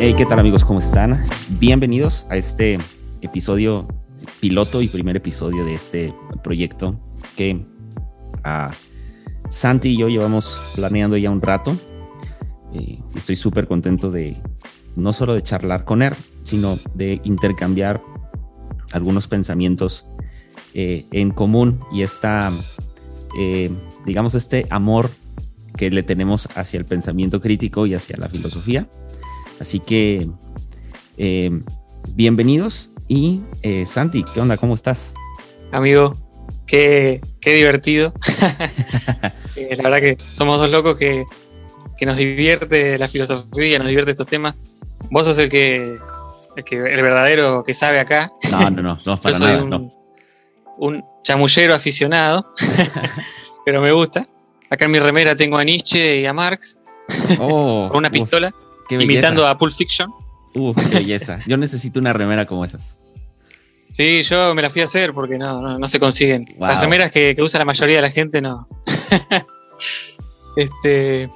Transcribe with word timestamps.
Hey, 0.00 0.14
¿qué 0.16 0.26
tal 0.26 0.38
amigos? 0.38 0.64
¿Cómo 0.64 0.78
están? 0.78 1.24
Bienvenidos 1.58 2.24
a 2.30 2.36
este 2.36 2.78
episodio 3.20 3.88
piloto 4.38 4.80
y 4.80 4.86
primer 4.86 5.16
episodio 5.16 5.64
de 5.64 5.74
este 5.74 6.14
proyecto 6.44 7.00
que 7.36 7.66
uh, 8.44 8.70
Santi 9.48 9.88
y 9.88 9.96
yo 9.96 10.08
llevamos 10.08 10.56
planeando 10.76 11.16
ya 11.16 11.32
un 11.32 11.42
rato. 11.42 11.76
Eh, 12.74 13.00
estoy 13.16 13.34
súper 13.34 13.66
contento 13.66 14.12
de 14.12 14.40
no 14.94 15.12
solo 15.12 15.34
de 15.34 15.42
charlar 15.42 15.84
con 15.84 16.02
él, 16.02 16.14
sino 16.44 16.78
de 16.94 17.20
intercambiar 17.24 18.00
algunos 18.92 19.26
pensamientos 19.26 20.06
eh, 20.74 21.06
en 21.10 21.32
común 21.32 21.80
y 21.92 22.02
esta, 22.02 22.52
eh, 23.36 23.68
digamos, 24.06 24.36
este 24.36 24.64
amor 24.70 25.10
que 25.76 25.90
le 25.90 26.04
tenemos 26.04 26.48
hacia 26.56 26.78
el 26.78 26.84
pensamiento 26.84 27.40
crítico 27.40 27.84
y 27.84 27.94
hacia 27.94 28.16
la 28.16 28.28
filosofía. 28.28 28.88
Así 29.60 29.80
que, 29.80 30.28
eh, 31.16 31.50
bienvenidos 32.10 32.90
y 33.08 33.40
Santi, 33.84 34.24
¿qué 34.24 34.40
onda? 34.40 34.56
¿Cómo 34.56 34.74
estás? 34.74 35.14
Amigo, 35.72 36.14
qué, 36.66 37.20
qué 37.40 37.54
divertido. 37.54 38.12
la 39.56 39.82
verdad 39.82 40.00
que 40.00 40.18
somos 40.32 40.58
dos 40.58 40.70
locos 40.70 40.96
que, 40.96 41.24
que 41.96 42.06
nos 42.06 42.16
divierte 42.16 42.98
la 42.98 43.08
filosofía, 43.08 43.78
nos 43.78 43.88
divierte 43.88 44.12
estos 44.12 44.26
temas. 44.26 44.56
Vos 45.10 45.26
sos 45.26 45.38
el 45.38 45.50
que 45.50 45.96
el, 46.56 46.64
que, 46.64 46.76
el 46.76 47.02
verdadero 47.02 47.64
que 47.64 47.74
sabe 47.74 48.00
acá. 48.00 48.32
No, 48.50 48.70
no, 48.70 48.82
no, 48.82 48.98
no 49.04 49.16
para 49.20 49.38
nada. 49.38 49.62
Un, 49.62 49.92
un 50.78 51.04
chamullero 51.22 51.74
aficionado, 51.74 52.54
pero 53.64 53.80
me 53.80 53.92
gusta. 53.92 54.26
Acá 54.70 54.84
en 54.84 54.90
mi 54.90 54.98
remera 54.98 55.34
tengo 55.34 55.56
a 55.56 55.64
Nietzsche 55.64 56.20
y 56.20 56.26
a 56.26 56.32
Marx 56.32 56.78
oh, 57.40 57.88
con 57.88 57.98
una 57.98 58.10
pistola, 58.10 58.54
imitando 58.90 59.46
a 59.46 59.56
Pulp 59.58 59.72
Fiction. 59.72 60.10
Uh, 60.54 60.74
qué 60.74 60.86
belleza. 60.86 61.40
Yo 61.46 61.56
necesito 61.56 62.00
una 62.00 62.12
remera 62.12 62.46
como 62.46 62.64
esas. 62.64 63.02
Sí, 63.92 64.22
yo 64.22 64.54
me 64.54 64.62
la 64.62 64.70
fui 64.70 64.82
a 64.82 64.84
hacer 64.84 65.12
porque 65.12 65.38
no, 65.38 65.78
no, 65.78 65.88
se 65.88 65.98
consiguen. 65.98 66.46
Las 66.58 66.80
remeras 66.80 67.10
que, 67.10 67.34
que, 67.34 67.42
usa 67.42 67.58
la 67.58 67.64
mayoría 67.64 67.96
de 67.96 68.02
la 68.02 68.10
gente 68.10 68.40
no. 68.40 68.68
este, 70.56 71.28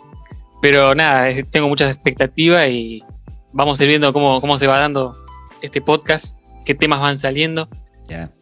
pero 0.60 0.94
nada, 0.94 1.30
tengo 1.50 1.68
muchas 1.68 1.92
expectativas 1.92 2.68
y 2.68 3.02
vamos 3.52 3.80
a 3.80 3.84
ir 3.84 3.88
viendo 3.88 4.12
cómo, 4.12 4.40
cómo 4.40 4.58
se 4.58 4.66
va 4.66 4.78
dando 4.78 5.16
este 5.62 5.80
podcast, 5.80 6.36
qué 6.64 6.74
temas 6.74 7.00
van 7.00 7.16
saliendo. 7.16 7.68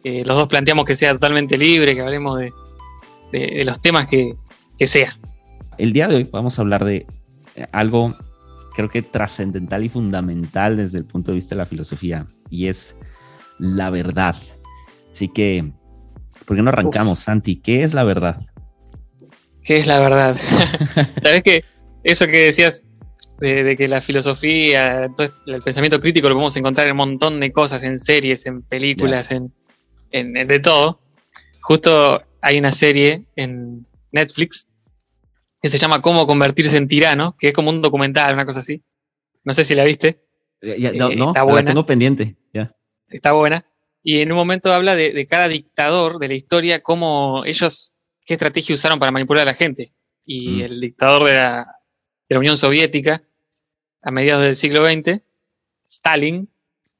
Eh, 0.03 0.23
los 0.25 0.35
dos 0.35 0.49
planteamos 0.49 0.85
que 0.85 0.95
sea 0.95 1.13
totalmente 1.13 1.57
libre, 1.57 1.95
que 1.95 2.01
hablemos 2.01 2.37
de, 2.37 2.51
de, 3.31 3.63
los 3.63 3.81
temas 3.81 4.05
que, 4.07 4.33
que, 4.77 4.85
sea. 4.85 5.17
El 5.77 5.93
día 5.93 6.09
de 6.09 6.17
hoy 6.17 6.29
vamos 6.29 6.59
a 6.59 6.61
hablar 6.61 6.83
de 6.83 7.05
algo 7.71 8.13
creo 8.73 8.89
que 8.89 9.01
trascendental 9.01 9.85
y 9.85 9.89
fundamental 9.89 10.77
desde 10.77 10.97
el 10.97 11.05
punto 11.05 11.31
de 11.31 11.35
vista 11.35 11.55
de 11.55 11.59
la 11.59 11.65
filosofía, 11.65 12.25
y 12.49 12.67
es 12.67 12.97
la 13.59 13.89
verdad. 13.89 14.35
Así 15.11 15.27
que, 15.27 15.71
¿por 16.45 16.57
qué 16.57 16.63
no 16.63 16.69
arrancamos, 16.69 17.19
Santi? 17.19 17.57
¿Qué 17.57 17.83
es 17.83 17.93
la 17.93 18.03
verdad? 18.03 18.41
¿Qué 19.63 19.77
es 19.77 19.87
la 19.87 19.99
verdad? 19.99 20.37
¿Sabes 21.21 21.43
qué? 21.43 21.63
Eso 22.03 22.25
que 22.25 22.45
decías 22.45 22.83
de, 23.39 23.75
que 23.75 23.87
la 23.87 24.01
filosofía, 24.01 25.09
el 25.47 25.61
pensamiento 25.61 25.99
crítico 25.99 26.29
lo 26.29 26.35
podemos 26.35 26.55
encontrar 26.57 26.87
en 26.87 26.91
un 26.91 26.97
montón 26.97 27.39
de 27.39 27.51
cosas, 27.51 27.83
en 27.83 27.99
series, 27.99 28.45
en 28.45 28.61
películas, 28.61 29.31
en, 29.31 29.53
de 30.11 30.59
todo. 30.59 31.01
Justo 31.61 32.21
hay 32.41 32.59
una 32.59 32.71
serie 32.71 33.25
en 33.35 33.85
Netflix 34.11 34.67
que 35.61 35.69
se 35.69 35.77
llama 35.77 36.01
Cómo 36.01 36.25
convertirse 36.25 36.77
en 36.77 36.87
tirano, 36.87 37.35
que 37.37 37.49
es 37.49 37.53
como 37.53 37.69
un 37.69 37.81
documental, 37.81 38.33
una 38.33 38.45
cosa 38.45 38.59
así. 38.59 38.81
No 39.43 39.53
sé 39.53 39.63
si 39.63 39.75
la 39.75 39.83
viste. 39.83 40.23
Eh, 40.61 40.91
no, 40.95 41.09
está 41.27 41.43
buena. 41.43 41.61
La 41.61 41.67
tengo 41.67 41.85
pendiente. 41.85 42.35
Está 43.07 43.33
buena. 43.33 43.65
Y 44.03 44.21
en 44.21 44.31
un 44.31 44.37
momento 44.37 44.73
habla 44.73 44.95
de, 44.95 45.25
cada 45.27 45.47
dictador 45.47 46.17
de 46.17 46.29
la 46.29 46.33
historia, 46.33 46.81
cómo 46.81 47.43
ellos, 47.45 47.95
qué 48.25 48.35
estrategia 48.35 48.73
usaron 48.73 48.99
para 48.99 49.11
manipular 49.11 49.43
a 49.43 49.51
la 49.51 49.53
gente. 49.53 49.93
Y 50.25 50.49
mm. 50.49 50.61
el 50.61 50.81
dictador 50.81 51.25
de 51.25 51.33
la, 51.33 51.75
de 52.29 52.35
la 52.35 52.39
Unión 52.39 52.57
Soviética 52.57 53.21
a 54.01 54.11
mediados 54.11 54.43
del 54.43 54.55
siglo 54.55 54.85
XX, 54.85 55.21
Stalin, 55.85 56.49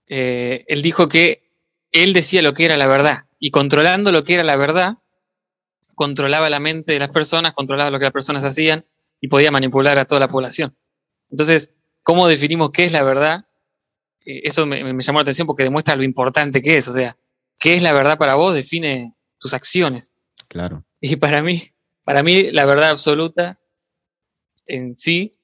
eh, 0.08 0.66
él 0.68 0.82
dijo 0.82 1.08
que 1.08 1.50
él 1.92 2.14
decía 2.14 2.42
lo 2.42 2.54
que 2.54 2.66
era 2.66 2.78
la 2.78 2.88
verdad 2.88 3.26
y 3.40 3.52
controlando 3.52 4.12
lo 4.12 4.24
que 4.24 4.36
era 4.36 4.44
la 4.44 4.56
verdad, 4.56 4.98
controlaba 6.02 6.50
la 6.50 6.60
mente 6.60 6.94
de 6.94 6.98
las 6.98 7.10
personas, 7.10 7.54
controlaba 7.54 7.92
lo 7.92 8.00
que 8.00 8.06
las 8.06 8.12
personas 8.12 8.44
hacían 8.44 8.84
y 9.20 9.28
podía 9.28 9.52
manipular 9.52 10.00
a 10.00 10.06
toda 10.06 10.18
la 10.18 10.30
población. 10.30 10.76
Entonces, 11.30 11.76
¿cómo 12.02 12.28
definimos 12.28 12.72
qué 12.72 12.86
es 12.86 12.92
la 12.92 13.04
verdad? 13.04 13.46
Eh, 14.26 14.42
eso 14.46 14.66
me, 14.66 14.82
llamó 14.82 15.20
la 15.20 15.22
atención 15.22 15.46
porque 15.46 15.62
demuestra 15.62 15.96
lo 15.96 16.02
importante 16.02 16.60
que 16.64 16.78
es. 16.78 16.88
O 16.88 16.92
sea, 16.92 17.16
¿qué 17.60 17.76
es 17.76 17.84
la 17.84 17.94
verdad 17.94 18.18
para 18.18 18.34
vos? 18.34 18.56
Define 18.56 19.14
tus 19.38 19.54
acciones. 19.54 20.16
Claro. 20.48 20.84
Y 21.00 21.18
para 21.18 21.44
mí, 21.44 21.62
para 22.04 22.24
mí, 22.24 22.50
la 22.50 22.66
verdad 22.66 22.90
absoluta 22.90 23.60
en 24.66 24.98
sí 24.98 25.38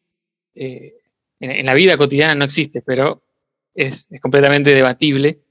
eh, 0.56 0.96
en, 1.40 1.68
la 1.68 1.76
vida 1.76 1.98
cotidiana 1.98 2.34
no 2.34 2.46
existe, 2.46 2.82
pero 2.82 3.24
es, 3.76 4.08
completamente 4.24 4.74
debatible. 4.74 5.44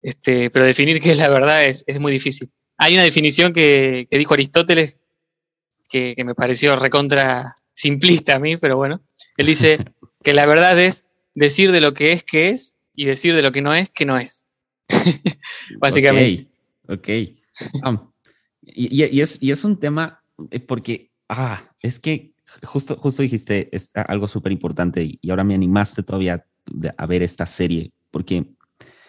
Este, 0.00 0.50
pero 0.50 0.66
definir 0.66 1.00
qué 1.00 1.10
es 1.10 1.18
la 1.18 1.28
verdad 1.28 1.64
es, 1.64 1.84
muy 1.98 2.12
difícil. 2.12 2.48
Hay 2.76 2.94
una 2.94 3.02
definición 3.02 3.52
que, 3.52 4.06
dijo 4.10 4.34
Aristóteles 4.34 4.98
que, 5.88 6.14
me 6.24 6.34
pareció 6.34 6.76
recontra 6.76 7.58
simplista 7.72 8.36
a 8.36 8.38
mí, 8.38 8.56
pero 8.56 8.76
bueno. 8.76 9.02
Él 9.36 9.46
dice 9.46 9.78
que 10.22 10.34
la 10.34 10.46
verdad 10.46 10.78
es 10.78 11.04
decir 11.34 11.72
de 11.72 11.80
lo 11.80 11.94
que 11.94 12.12
es 12.12 12.22
que 12.24 12.50
es 12.50 12.76
y 12.94 13.06
decir 13.06 13.34
de 13.34 13.42
lo 13.42 13.52
que 13.52 13.62
no 13.62 13.74
es 13.74 13.90
que 13.90 14.04
no 14.04 14.18
es. 14.18 14.46
Básicamente. 15.78 16.48
Ok. 16.88 17.08
Um, 17.84 18.10
y, 18.62 19.20
es, 19.20 19.42
y 19.42 19.50
es 19.50 19.64
un 19.64 19.78
tema 19.78 20.22
eh, 20.50 20.60
porque, 20.60 21.10
ah, 21.28 21.62
es 21.80 21.98
que 21.98 22.34
justo, 22.62 22.96
justo 22.96 23.22
dijiste 23.22 23.70
algo 23.94 24.28
súper 24.28 24.52
importante 24.52 25.18
y 25.20 25.30
ahora 25.30 25.44
me 25.44 25.54
animaste 25.54 26.02
todavía 26.02 26.46
a 26.96 27.06
ver 27.06 27.22
esta 27.22 27.46
serie, 27.46 27.92
porque, 28.10 28.46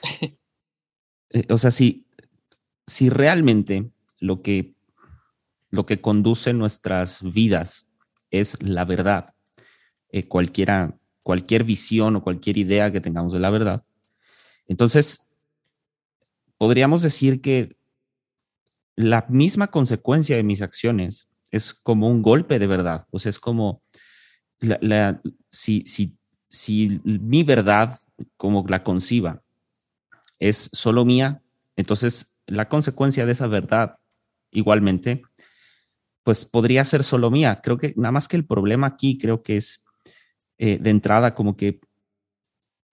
eh, 1.30 1.46
o 1.50 1.58
sea, 1.58 1.72
si, 1.72 2.05
si 2.88 3.10
realmente 3.10 3.90
lo 4.20 4.42
que, 4.42 4.74
lo 5.70 5.86
que 5.86 6.02
conduce 6.02 6.54
nuestras 6.54 7.22
vidas 7.22 7.88
es 8.32 8.62
la 8.62 8.86
verdad, 8.86 9.34
eh, 10.10 10.28
cualquiera, 10.28 10.98
cualquier 11.24 11.64
visión 11.64 12.16
o 12.16 12.24
cualquier 12.24 12.58
idea 12.58 12.92
que 12.92 13.02
tengamos 13.02 13.34
de 13.34 13.40
la 13.40 13.50
verdad, 13.50 13.84
entonces 14.68 15.28
podríamos 16.58 17.02
decir 17.02 17.42
que 17.42 17.78
la 18.96 19.26
misma 19.30 19.68
consecuencia 19.68 20.36
de 20.36 20.44
mis 20.44 20.62
acciones 20.62 21.30
es 21.52 21.74
como 21.74 22.10
un 22.10 22.22
golpe 22.22 22.60
de 22.60 22.68
verdad. 22.68 23.06
O 23.12 23.20
sea, 23.20 23.30
es 23.30 23.40
como 23.40 23.82
la, 24.60 25.22
si, 25.50 25.84
si, 25.86 26.18
si 26.50 27.02
mi 27.04 27.44
verdad, 27.44 28.00
como 28.38 28.66
la 28.68 28.84
conciba, 28.84 29.42
es 30.40 30.70
solo 30.74 31.06
mía, 31.06 31.42
entonces 31.76 32.35
la 32.48 32.70
consecuencia 32.70 33.26
de 33.26 33.32
esa 33.32 33.48
verdad, 33.48 33.96
igualmente, 34.52 35.24
pues 36.24 36.46
podría 36.46 36.84
ser 36.86 37.04
solo 37.04 37.30
mía. 37.32 37.60
Creo 37.64 37.78
que 37.78 37.94
nada 37.96 38.12
más 38.12 38.28
que 38.28 38.38
el 38.38 38.46
problema 38.46 38.88
aquí, 38.88 39.18
creo 39.18 39.44
que 39.44 39.58
es 39.58 39.86
eh, 40.58 40.78
de 40.80 40.90
entrada 40.90 41.36
como 41.36 41.56
que 41.56 41.80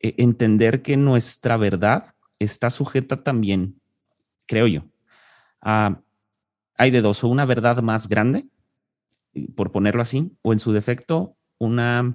eh, 0.01 0.15
entender 0.19 0.83
que 0.83 0.97
nuestra 0.97 1.57
verdad 1.57 2.15
está 2.39 2.71
sujeta 2.71 3.23
también, 3.23 3.81
creo 4.47 4.67
yo, 4.67 4.85
a 5.61 6.03
hay 6.77 6.91
de 6.91 7.01
dos, 7.01 7.23
o 7.23 7.29
una 7.29 7.45
verdad 7.45 7.81
más 7.83 8.09
grande, 8.09 8.49
por 9.55 9.71
ponerlo 9.71 10.03
así, 10.03 10.37
o 10.43 10.53
en 10.53 10.59
su 10.59 10.73
defecto, 10.73 11.37
una, 11.59 12.15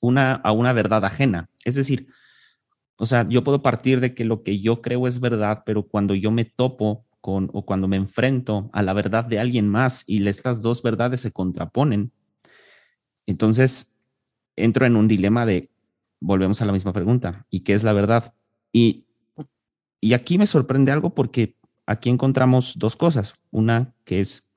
una, 0.00 0.34
a 0.34 0.52
una 0.52 0.72
verdad 0.72 1.04
ajena. 1.04 1.50
Es 1.64 1.74
decir, 1.74 2.06
o 2.96 3.06
sea, 3.06 3.26
yo 3.28 3.42
puedo 3.42 3.62
partir 3.62 4.00
de 4.00 4.14
que 4.14 4.24
lo 4.24 4.42
que 4.42 4.60
yo 4.60 4.80
creo 4.80 5.06
es 5.06 5.20
verdad, 5.20 5.62
pero 5.66 5.86
cuando 5.86 6.14
yo 6.14 6.30
me 6.30 6.44
topo 6.44 7.06
con 7.20 7.50
o 7.52 7.64
cuando 7.64 7.88
me 7.88 7.96
enfrento 7.96 8.70
a 8.72 8.82
la 8.82 8.92
verdad 8.92 9.24
de 9.24 9.40
alguien 9.40 9.68
más 9.68 10.04
y 10.06 10.26
estas 10.28 10.62
dos 10.62 10.82
verdades 10.82 11.20
se 11.20 11.32
contraponen, 11.32 12.12
entonces 13.26 13.96
entro 14.56 14.86
en 14.86 14.96
un 14.96 15.08
dilema 15.08 15.46
de, 15.46 15.70
volvemos 16.20 16.60
a 16.62 16.66
la 16.66 16.72
misma 16.72 16.92
pregunta, 16.92 17.46
¿y 17.50 17.60
qué 17.60 17.74
es 17.74 17.82
la 17.82 17.92
verdad? 17.92 18.34
Y, 18.72 19.06
y 20.00 20.12
aquí 20.14 20.38
me 20.38 20.46
sorprende 20.46 20.92
algo 20.92 21.14
porque 21.14 21.56
aquí 21.86 22.10
encontramos 22.10 22.78
dos 22.78 22.96
cosas. 22.96 23.34
Una 23.50 23.94
que 24.04 24.20
es, 24.20 24.50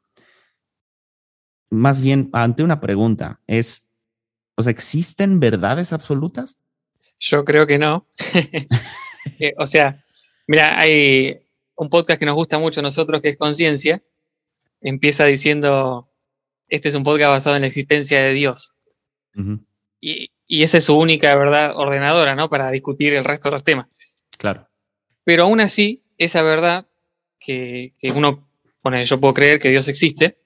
más 1.70 2.02
bien, 2.02 2.30
ante 2.34 2.64
una 2.64 2.80
pregunta, 2.80 3.42
es, 3.48 3.92
o 4.56 4.62
sea, 4.62 4.72
¿existen 4.72 5.40
verdades 5.40 5.94
absolutas? 5.94 6.60
Yo 7.20 7.44
creo 7.46 7.68
que 7.68 7.78
no. 7.78 8.06
Eh, 9.40 9.54
o 9.58 9.68
sea, 9.68 10.04
mira, 10.48 10.80
hay 10.80 11.38
un 11.76 11.90
podcast 11.90 12.18
que 12.18 12.26
nos 12.26 12.34
gusta 12.34 12.58
mucho 12.60 12.80
a 12.80 12.84
nosotros, 12.84 13.22
que 13.22 13.28
es 13.28 13.38
Conciencia. 13.38 14.02
Empieza 14.80 15.26
diciendo, 15.26 16.10
este 16.70 16.88
es 16.88 16.96
un 16.96 17.04
podcast 17.04 17.32
basado 17.32 17.58
en 17.58 17.64
la 17.64 17.68
existencia 17.68 18.24
de 18.24 18.34
Dios. 18.34 18.74
y, 20.00 20.32
y 20.48 20.64
esa 20.64 20.78
es 20.78 20.86
su 20.86 20.98
única 20.98 21.36
verdad 21.36 21.76
ordenadora, 21.76 22.36
¿no? 22.36 22.50
Para 22.50 22.72
discutir 22.72 23.14
el 23.14 23.26
resto 23.26 23.50
de 23.50 23.56
los 23.56 23.64
temas. 23.66 23.88
Claro. 24.38 24.68
Pero 25.24 25.44
aún 25.44 25.60
así, 25.60 26.04
esa 26.18 26.42
verdad 26.42 26.88
que, 27.40 27.94
uno, 28.16 28.48
bueno, 28.82 29.02
yo 29.04 29.20
puedo 29.20 29.34
creer 29.34 29.60
que 29.60 29.70
Dios 29.70 29.88
existe, 29.90 30.40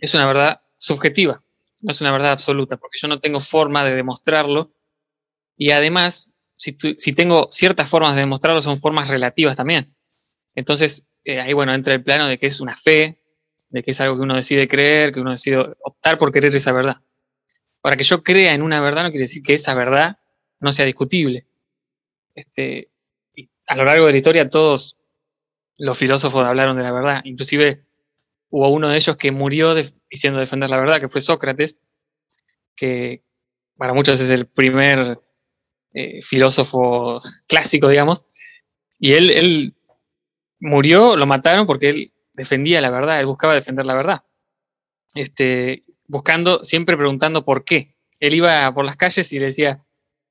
es 0.00 0.14
una 0.14 0.26
verdad 0.26 0.60
subjetiva, 0.76 1.42
no 1.80 1.90
es 1.90 2.00
una 2.00 2.12
verdad 2.12 2.32
absoluta, 2.32 2.76
porque 2.76 2.98
yo 3.00 3.08
no 3.08 3.20
tengo 3.20 3.40
forma 3.40 3.84
de 3.84 3.94
demostrarlo. 3.94 4.72
Y 5.62 5.70
además, 5.70 6.32
si, 6.56 6.72
tengo 7.12 7.46
ciertas 7.52 7.88
formas 7.88 8.16
de 8.16 8.22
demostrarlo, 8.22 8.60
son 8.60 8.80
formas 8.80 9.06
relativas 9.06 9.54
también. 9.54 9.92
Entonces, 10.56 11.06
eh, 11.22 11.40
ahí, 11.40 11.52
bueno, 11.52 11.72
entra 11.72 11.94
el 11.94 12.02
plano 12.02 12.26
de 12.26 12.36
que 12.36 12.46
es 12.46 12.60
una 12.60 12.76
fe, 12.76 13.22
de 13.68 13.84
que 13.84 13.92
es 13.92 14.00
algo 14.00 14.16
que 14.16 14.22
uno 14.22 14.34
decide 14.34 14.66
creer, 14.66 15.12
que 15.12 15.20
uno 15.20 15.30
decide 15.30 15.58
optar 15.84 16.18
por 16.18 16.32
querer 16.32 16.52
esa 16.52 16.72
verdad. 16.72 16.96
Para 17.80 17.94
que 17.94 18.02
yo 18.02 18.24
crea 18.24 18.54
en 18.54 18.62
una 18.62 18.80
verdad 18.80 19.04
no 19.04 19.10
quiere 19.10 19.22
decir 19.22 19.40
que 19.40 19.54
esa 19.54 19.72
verdad 19.74 20.18
no 20.58 20.72
sea 20.72 20.84
discutible. 20.84 21.46
Este, 22.34 22.90
a 23.68 23.76
lo 23.76 23.84
largo 23.84 24.06
de 24.06 24.12
la 24.12 24.18
historia 24.18 24.50
todos 24.50 24.96
los 25.78 25.96
filósofos 25.96 26.44
hablaron 26.44 26.76
de 26.76 26.82
la 26.82 26.90
verdad. 26.90 27.20
Inclusive 27.22 27.84
hubo 28.50 28.68
uno 28.70 28.88
de 28.88 28.96
ellos 28.96 29.16
que 29.16 29.30
murió 29.30 29.76
diciendo 30.10 30.40
defender 30.40 30.70
la 30.70 30.80
verdad, 30.80 30.98
que 30.98 31.08
fue 31.08 31.20
Sócrates, 31.20 31.78
que 32.74 33.22
para 33.76 33.94
muchos 33.94 34.18
es 34.18 34.28
el 34.28 34.46
primer 34.46 35.20
eh, 35.94 36.22
filósofo 36.22 37.20
clásico, 37.46 37.88
digamos. 37.88 38.26
Y 38.98 39.14
él, 39.14 39.30
él 39.30 39.74
murió, 40.60 41.16
lo 41.16 41.26
mataron 41.26 41.66
porque 41.66 41.90
él 41.90 42.12
defendía 42.32 42.80
la 42.80 42.90
verdad, 42.90 43.20
él 43.20 43.26
buscaba 43.26 43.54
defender 43.54 43.84
la 43.84 43.94
verdad. 43.94 44.22
Este, 45.14 45.84
buscando, 46.06 46.64
siempre 46.64 46.96
preguntando 46.96 47.44
por 47.44 47.64
qué. 47.64 47.94
Él 48.20 48.34
iba 48.34 48.72
por 48.72 48.84
las 48.84 48.96
calles 48.96 49.32
y 49.32 49.38
le 49.38 49.46
decía, 49.46 49.84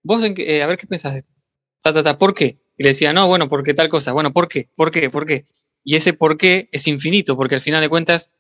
vos, 0.04 0.24
eh, 0.24 0.64
a 0.64 0.68
ver 0.68 0.78
qué 0.78 0.88
pensás, 0.88 1.24
ta, 1.82 2.18
¿por 2.18 2.34
qué? 2.34 2.60
Y 2.78 2.84
le 2.84 2.90
decía, 2.90 3.14
no, 3.14 3.28
bueno, 3.28 3.48
porque 3.48 3.74
tal 3.74 3.90
cosa, 3.90 4.14
bueno, 4.14 4.32
¿por 4.32 4.48
qué? 4.48 4.70
¿Por 4.76 4.92
qué? 4.92 5.10
¿Por 5.10 5.26
qué? 5.26 5.46
Y 5.84 5.96
ese 5.96 6.14
por 6.14 6.38
qué 6.38 6.70
es 6.72 6.88
infinito, 6.88 7.36
porque 7.36 7.56
al 7.56 7.62
final 7.62 7.82
de 7.82 7.90
cuentas 7.90 8.32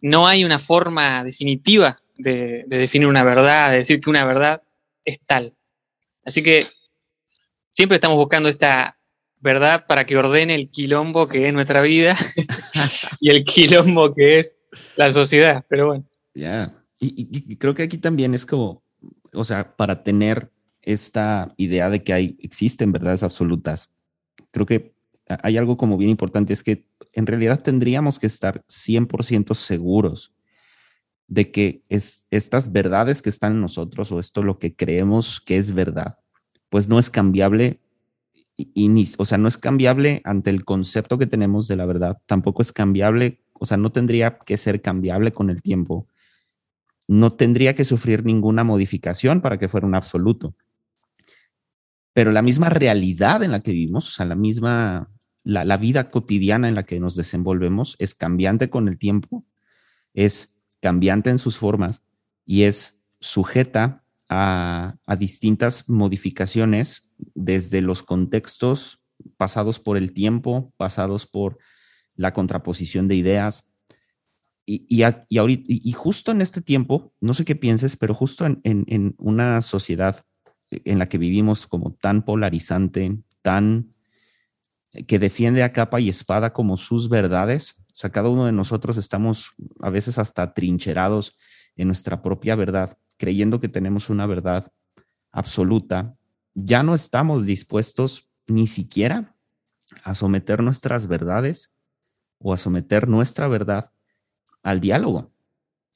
no 0.00 0.26
hay 0.26 0.44
una 0.44 0.58
forma 0.58 1.24
definitiva 1.24 2.00
de, 2.16 2.64
de 2.66 2.78
definir 2.78 3.08
una 3.08 3.24
verdad, 3.24 3.70
de 3.70 3.78
decir 3.78 4.00
que 4.00 4.10
una 4.10 4.24
verdad 4.24 4.62
es 5.04 5.18
tal. 5.24 5.56
Así 6.24 6.42
que 6.42 6.66
siempre 7.72 7.96
estamos 7.96 8.16
buscando 8.16 8.48
esta 8.48 8.98
verdad 9.40 9.86
para 9.86 10.04
que 10.04 10.16
ordene 10.16 10.54
el 10.54 10.70
quilombo 10.70 11.26
que 11.28 11.48
es 11.48 11.54
nuestra 11.54 11.80
vida 11.80 12.16
y 13.20 13.30
el 13.30 13.44
quilombo 13.44 14.14
que 14.14 14.38
es 14.38 14.56
la 14.96 15.10
sociedad, 15.10 15.64
pero 15.68 15.88
bueno. 15.88 16.04
Ya, 16.34 16.72
y, 17.00 17.56
creo 17.56 17.74
que 17.74 17.82
aquí 17.82 17.98
también 17.98 18.32
es 18.34 18.46
como, 18.46 18.82
o 19.32 19.44
sea, 19.44 19.76
para 19.76 20.02
tener 20.02 20.50
esta 20.80 21.52
idea 21.56 21.90
de 21.90 22.02
que 22.02 22.12
hay, 22.12 22.36
existen 22.40 22.92
verdades 22.92 23.22
absolutas, 23.22 23.90
creo 24.50 24.64
que 24.64 24.94
hay 25.42 25.58
algo 25.58 25.76
como 25.76 25.96
bien 25.96 26.10
importante, 26.10 26.52
es 26.52 26.62
que 26.62 26.86
en 27.12 27.26
realidad 27.26 27.60
tendríamos 27.62 28.18
que 28.18 28.26
estar 28.26 28.64
100% 28.66 29.54
seguros 29.54 30.32
de 31.28 31.50
que 31.50 31.82
es, 31.88 32.26
estas 32.30 32.72
verdades 32.72 33.22
que 33.22 33.30
están 33.30 33.52
en 33.52 33.60
nosotros 33.60 34.12
o 34.12 34.20
esto 34.20 34.42
lo 34.42 34.58
que 34.58 34.74
creemos 34.74 35.40
que 35.40 35.56
es 35.56 35.74
verdad, 35.74 36.18
pues 36.68 36.88
no 36.88 36.98
es 36.98 37.10
cambiable 37.10 37.80
y, 38.56 38.88
ni, 38.88 39.04
o 39.18 39.24
sea, 39.24 39.38
no 39.38 39.48
es 39.48 39.56
cambiable 39.56 40.20
ante 40.24 40.50
el 40.50 40.64
concepto 40.64 41.18
que 41.18 41.26
tenemos 41.26 41.68
de 41.68 41.76
la 41.76 41.86
verdad, 41.86 42.20
tampoco 42.26 42.62
es 42.62 42.72
cambiable, 42.72 43.40
o 43.54 43.66
sea, 43.66 43.76
no 43.76 43.90
tendría 43.90 44.38
que 44.38 44.56
ser 44.56 44.82
cambiable 44.82 45.32
con 45.32 45.50
el 45.50 45.62
tiempo 45.62 46.06
no 47.08 47.30
tendría 47.30 47.74
que 47.74 47.84
sufrir 47.84 48.24
ninguna 48.24 48.64
modificación 48.64 49.40
para 49.40 49.58
que 49.58 49.68
fuera 49.68 49.86
un 49.86 49.94
absoluto. 49.94 50.54
Pero 52.12 52.32
la 52.32 52.42
misma 52.42 52.68
realidad 52.68 53.42
en 53.42 53.52
la 53.52 53.60
que 53.60 53.72
vivimos, 53.72 54.08
o 54.08 54.10
sea, 54.10 54.26
la 54.26 54.34
misma, 54.34 55.10
la, 55.44 55.76
vida 55.76 56.08
cotidiana 56.08 56.68
en 56.68 56.74
la 56.74 56.82
que 56.82 57.00
nos 57.00 57.16
desenvolvemos 57.16 57.96
es 57.98 58.14
cambiante 58.14 58.70
con 58.70 58.88
el 58.88 58.98
tiempo, 58.98 59.44
es 60.14 60.51
cambiante 60.82 61.30
en 61.30 61.38
sus 61.38 61.58
formas 61.58 62.02
y 62.44 62.64
es 62.64 63.00
sujeta 63.20 64.04
a, 64.28 64.96
a, 65.06 65.16
distintas 65.16 65.88
modificaciones 65.88 67.10
desde 67.34 67.80
los 67.80 68.02
contextos 68.02 69.02
pasados 69.38 69.78
por 69.78 69.96
el 69.96 70.12
tiempo, 70.12 70.74
pasados 70.76 71.26
por 71.26 71.58
la 72.16 72.34
contraposición 72.34 73.08
de 73.08 73.14
ideas, 73.14 73.72
y, 74.64 74.86
y, 74.88 75.04
y, 75.28 75.92
justo 75.92 76.30
en 76.30 76.40
este 76.40 76.60
tiempo, 76.62 77.12
no 77.20 77.34
sé 77.34 77.44
qué 77.44 77.56
pienses, 77.56 77.96
pero 77.96 78.14
justo 78.14 78.46
en, 78.46 78.60
en, 78.62 79.14
una 79.18 79.60
sociedad 79.60 80.24
en 80.70 80.98
la 80.98 81.08
que 81.08 81.18
vivimos 81.18 81.66
como 81.66 81.94
tan 81.94 82.24
polarizante, 82.24 83.18
tan 83.42 83.92
que 85.08 85.18
defiende 85.18 85.62
a 85.62 85.72
capa 85.72 86.00
y 86.00 86.08
espada 86.08 86.52
como 86.52 86.76
sus 86.76 87.08
verdades, 87.08 87.81
o 87.92 87.94
sea, 87.94 88.10
cada 88.10 88.30
uno 88.30 88.46
de 88.46 88.52
nosotros 88.52 88.96
estamos 88.96 89.50
a 89.80 89.90
veces 89.90 90.18
hasta 90.18 90.54
trincherados 90.54 91.36
en 91.76 91.88
nuestra 91.88 92.22
propia 92.22 92.56
verdad, 92.56 92.96
creyendo 93.18 93.60
que 93.60 93.68
tenemos 93.68 94.08
una 94.08 94.24
verdad 94.24 94.72
absoluta, 95.30 96.16
ya 96.54 96.82
no 96.82 96.94
estamos 96.94 97.44
dispuestos 97.44 98.30
ni 98.46 98.66
siquiera 98.66 99.36
a 100.04 100.14
someter 100.14 100.62
nuestras 100.62 101.06
verdades 101.06 101.76
o 102.38 102.54
a 102.54 102.56
someter 102.56 103.08
nuestra 103.08 103.46
verdad 103.46 103.92
al 104.62 104.80
diálogo, 104.80 105.30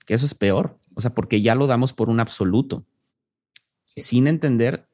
que 0.05 0.13
eso 0.13 0.27
es 0.27 0.35
peor, 0.35 0.79
o 0.95 1.01
sea, 1.01 1.15
porque 1.15 1.41
ya 1.41 1.55
lo 1.55 1.67
damos 1.67 1.95
por 1.95 2.11
un 2.11 2.21
absoluto, 2.21 2.85
sin 3.97 4.27
entender 4.27 4.87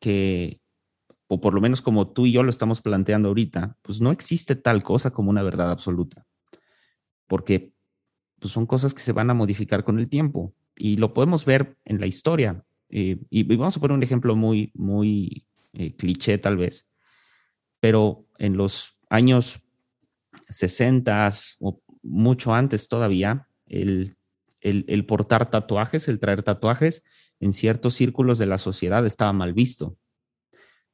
que, 0.00 0.60
o 1.28 1.40
por 1.40 1.54
lo 1.54 1.60
menos 1.60 1.82
como 1.82 2.08
tú 2.08 2.26
y 2.26 2.32
yo 2.32 2.42
lo 2.42 2.50
estamos 2.50 2.80
planteando 2.80 3.28
ahorita, 3.28 3.76
pues 3.82 4.00
no 4.00 4.10
existe 4.10 4.56
tal 4.56 4.82
cosa 4.82 5.12
como 5.12 5.30
una 5.30 5.42
verdad 5.44 5.70
absoluta, 5.70 6.26
porque 7.28 7.72
pues 8.40 8.52
son 8.52 8.66
cosas 8.66 8.94
que 8.94 9.00
se 9.00 9.12
van 9.12 9.30
a 9.30 9.34
modificar 9.34 9.84
con 9.84 10.00
el 10.00 10.08
tiempo 10.08 10.54
y 10.76 10.96
lo 10.96 11.14
podemos 11.14 11.44
ver 11.44 11.76
en 11.84 12.00
la 12.00 12.06
historia. 12.06 12.64
Eh, 12.88 13.18
y, 13.30 13.42
vamos 13.56 13.76
a 13.76 13.80
poner 13.80 13.96
un 13.96 14.02
ejemplo 14.02 14.34
muy, 14.34 14.72
muy 14.74 15.46
eh, 15.74 15.94
cliché 15.94 16.38
tal 16.38 16.56
vez, 16.56 16.90
pero 17.80 18.26
en 18.38 18.56
los 18.56 18.98
años 19.10 19.62
60 20.48 21.30
o 21.60 21.82
mucho 22.02 22.54
antes 22.54 22.88
todavía, 22.88 23.48
el, 23.66 24.16
el, 24.60 25.06
portar 25.06 25.50
tatuajes, 25.50 26.08
el 26.08 26.18
traer 26.18 26.42
tatuajes, 26.42 27.04
en 27.40 27.52
ciertos 27.52 27.94
círculos 27.94 28.38
de 28.38 28.46
la 28.46 28.58
sociedad 28.58 29.04
estaba 29.06 29.32
mal 29.32 29.52
visto. 29.52 29.96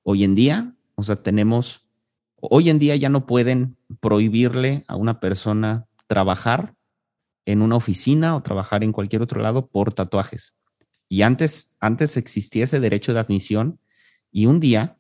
Hoy 0.03 0.25
en 0.25 0.35
día, 0.35 0.75
o 0.97 1.03
sea, 1.03 1.17
tenemos, 1.17 1.89
hoy 2.37 2.69
en 2.69 2.79
día 2.79 2.97
ya 2.97 3.09
no 3.09 3.27
pueden 3.27 3.77
prohibirle 4.01 4.85
a 4.89 4.97
una 4.97 5.21
persona 5.21 5.87
trabajar 6.07 6.75
en 7.47 7.63
una 7.63 7.77
oficina 7.77 8.37
o 8.37 8.43
trabajar 8.43 8.83
en 8.85 8.93
cualquier 8.93 9.23
otro 9.23 9.43
lado 9.43 9.67
por 9.67 9.93
tatuajes. 9.93 10.55
Y 11.09 11.23
antes, 11.23 11.77
antes 11.81 12.17
existía 12.17 12.65
ese 12.65 12.81
derecho 12.81 13.13
de 13.13 13.21
admisión 13.21 13.79
y 14.31 14.47
un 14.47 14.61
día 14.61 14.97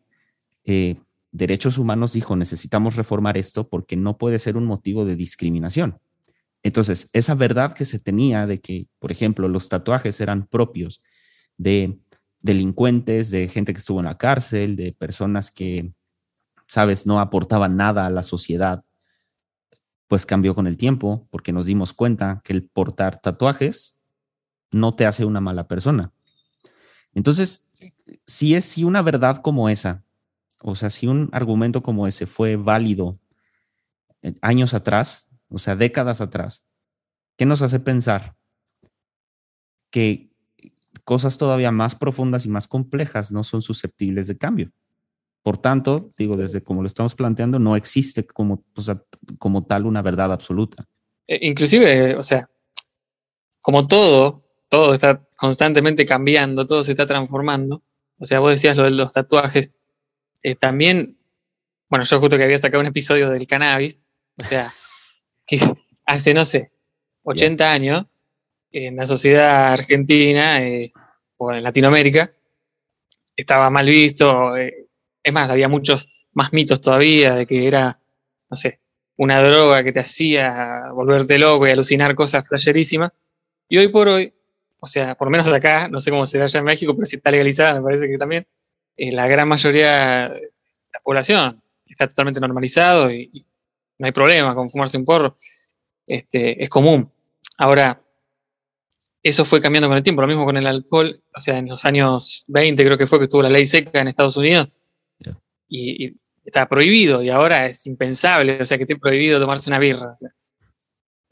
eh, 0.64 0.96
Derechos 1.32 1.78
Humanos 1.78 2.12
dijo, 2.12 2.36
necesitamos 2.36 2.94
reformar 2.94 3.36
esto 3.36 3.68
porque 3.68 3.96
no 3.96 4.18
puede 4.18 4.38
ser 4.38 4.56
un 4.56 4.66
motivo 4.66 5.04
de 5.04 5.16
discriminación. 5.16 5.98
Entonces, 6.62 7.10
esa 7.12 7.34
verdad 7.34 7.72
que 7.72 7.84
se 7.84 7.98
tenía 7.98 8.46
de 8.46 8.60
que, 8.60 8.86
por 9.00 9.10
ejemplo, 9.10 9.48
los 9.48 9.68
tatuajes 9.68 10.20
eran 10.20 10.46
propios 10.46 11.02
de 11.56 11.98
delincuentes, 12.40 13.30
de 13.30 13.48
gente 13.48 13.72
que 13.72 13.80
estuvo 13.80 13.98
en 13.98 14.06
la 14.06 14.16
cárcel, 14.16 14.76
de 14.76 14.92
personas 14.92 15.50
que, 15.50 15.92
sabes, 16.68 17.04
no 17.04 17.18
aportaban 17.18 17.76
nada 17.76 18.06
a 18.06 18.10
la 18.10 18.22
sociedad, 18.22 18.84
pues 20.14 20.26
cambió 20.26 20.54
con 20.54 20.68
el 20.68 20.76
tiempo 20.76 21.26
porque 21.28 21.50
nos 21.50 21.66
dimos 21.66 21.92
cuenta 21.92 22.40
que 22.44 22.52
el 22.52 22.62
portar 22.62 23.20
tatuajes 23.20 24.00
no 24.70 24.92
te 24.92 25.06
hace 25.06 25.24
una 25.24 25.40
mala 25.40 25.66
persona. 25.66 26.12
Entonces, 27.14 27.72
si 28.24 28.54
es 28.54 28.64
si 28.64 28.84
una 28.84 29.02
verdad 29.02 29.38
como 29.38 29.68
esa, 29.68 30.04
o 30.60 30.76
sea, 30.76 30.88
si 30.88 31.08
un 31.08 31.30
argumento 31.32 31.82
como 31.82 32.06
ese 32.06 32.26
fue 32.26 32.54
válido 32.54 33.14
eh, 34.22 34.36
años 34.40 34.72
atrás, 34.72 35.26
o 35.48 35.58
sea, 35.58 35.74
décadas 35.74 36.20
atrás, 36.20 36.64
¿qué 37.36 37.44
nos 37.44 37.60
hace 37.62 37.80
pensar 37.80 38.36
que 39.90 40.30
cosas 41.02 41.38
todavía 41.38 41.72
más 41.72 41.96
profundas 41.96 42.46
y 42.46 42.50
más 42.50 42.68
complejas 42.68 43.32
no 43.32 43.42
son 43.42 43.62
susceptibles 43.62 44.28
de 44.28 44.38
cambio? 44.38 44.70
Por 45.44 45.58
tanto, 45.58 46.10
digo, 46.16 46.38
desde 46.38 46.62
como 46.62 46.80
lo 46.80 46.86
estamos 46.86 47.14
planteando, 47.14 47.58
no 47.58 47.76
existe 47.76 48.24
como, 48.24 48.64
como 49.38 49.66
tal 49.66 49.84
una 49.84 50.00
verdad 50.00 50.32
absoluta. 50.32 50.88
Eh, 51.28 51.38
inclusive, 51.42 52.16
o 52.16 52.22
sea, 52.22 52.48
como 53.60 53.86
todo, 53.86 54.42
todo 54.70 54.94
está 54.94 55.22
constantemente 55.36 56.06
cambiando, 56.06 56.66
todo 56.66 56.82
se 56.82 56.92
está 56.92 57.04
transformando. 57.04 57.82
O 58.18 58.24
sea, 58.24 58.40
vos 58.40 58.52
decías 58.52 58.74
lo 58.74 58.84
de 58.84 58.92
los 58.92 59.12
tatuajes. 59.12 59.70
Eh, 60.42 60.54
también, 60.54 61.18
bueno, 61.90 62.06
yo 62.06 62.20
justo 62.20 62.38
que 62.38 62.44
había 62.44 62.56
sacado 62.56 62.80
un 62.80 62.86
episodio 62.86 63.28
del 63.28 63.46
cannabis, 63.46 64.00
o 64.38 64.44
sea, 64.44 64.72
que 65.46 65.60
hace, 66.06 66.32
no 66.32 66.46
sé, 66.46 66.72
80 67.24 67.70
años, 67.70 68.06
en 68.72 68.96
la 68.96 69.04
sociedad 69.04 69.74
argentina 69.74 70.66
eh, 70.66 70.90
o 71.36 71.52
en 71.52 71.62
Latinoamérica, 71.62 72.32
estaba 73.36 73.68
mal 73.68 73.84
visto. 73.84 74.56
Eh, 74.56 74.83
es 75.24 75.32
más, 75.32 75.50
había 75.50 75.68
muchos 75.68 76.08
más 76.34 76.52
mitos 76.52 76.80
todavía 76.80 77.34
de 77.34 77.46
que 77.46 77.66
era, 77.66 77.98
no 78.50 78.56
sé, 78.56 78.80
una 79.16 79.40
droga 79.40 79.82
que 79.82 79.92
te 79.92 80.00
hacía 80.00 80.90
volverte 80.92 81.38
loco 81.38 81.66
y 81.66 81.70
alucinar 81.70 82.14
cosas 82.14 82.44
playerísimas. 82.44 83.10
Y 83.68 83.78
hoy 83.78 83.88
por 83.88 84.08
hoy, 84.08 84.34
o 84.78 84.86
sea, 84.86 85.14
por 85.14 85.28
lo 85.28 85.30
menos 85.30 85.48
acá, 85.48 85.88
no 85.88 85.98
sé 85.98 86.10
cómo 86.10 86.26
será 86.26 86.44
allá 86.44 86.58
en 86.58 86.66
México, 86.66 86.94
pero 86.94 87.06
si 87.06 87.16
está 87.16 87.30
legalizada, 87.30 87.74
me 87.74 87.82
parece 87.82 88.06
que 88.08 88.18
también, 88.18 88.46
eh, 88.96 89.12
la 89.12 89.26
gran 89.26 89.48
mayoría 89.48 90.28
de 90.28 90.52
la 90.92 91.00
población 91.02 91.62
está 91.86 92.06
totalmente 92.06 92.40
normalizado 92.40 93.10
y, 93.10 93.44
no 93.96 94.06
hay 94.06 94.12
problema 94.12 94.56
con 94.56 94.68
fumarse 94.68 94.98
un 94.98 95.04
porro. 95.04 95.36
Este, 96.04 96.62
es 96.62 96.68
común. 96.68 97.08
Ahora, 97.56 98.02
eso 99.22 99.44
fue 99.44 99.60
cambiando 99.60 99.86
con 99.88 99.96
el 99.96 100.02
tiempo, 100.02 100.20
lo 100.20 100.26
mismo 100.26 100.44
con 100.44 100.56
el 100.56 100.66
alcohol, 100.66 101.22
o 101.32 101.40
sea, 101.40 101.58
en 101.58 101.68
los 101.68 101.84
años 101.84 102.44
20 102.48 102.84
creo 102.84 102.98
que 102.98 103.06
fue 103.06 103.20
que 103.20 103.24
estuvo 103.24 103.42
la 103.42 103.48
ley 103.48 103.66
seca 103.66 104.00
en 104.00 104.08
Estados 104.08 104.36
Unidos 104.36 104.68
y, 105.76 106.06
y, 106.06 106.16
está 106.44 106.68
prohibido 106.68 107.22
y 107.22 107.30
ahora 107.30 107.66
es 107.66 107.86
impensable, 107.86 108.60
o 108.60 108.66
sea, 108.66 108.76
que 108.76 108.84
esté 108.84 108.96
prohibido 108.96 109.40
tomarse 109.40 109.70
una 109.70 109.78
birra. 109.78 110.14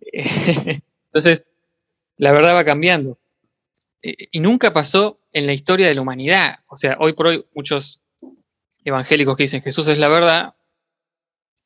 Entonces, 1.13 1.45
la 2.17 2.33
verdad 2.33 2.55
va 2.55 2.65
cambiando. 2.65 3.19
Y 4.03 4.41
nunca 4.41 4.73
pasó 4.73 5.21
en 5.33 5.47
la 5.47 5.53
historia 5.53 5.87
de 5.87 5.95
la 5.95 6.01
humanidad. 6.01 6.61
O 6.67 6.77
sea, 6.77 6.97
hoy 6.99 7.13
por 7.13 7.29
hoy 7.29 7.45
muchos 7.55 8.01
evangélicos 8.85 9.37
que 9.37 9.45
dicen 9.45 9.63
Jesús 9.63 9.87
es 9.87 9.99
la 9.99 10.09
verdad, 10.09 10.55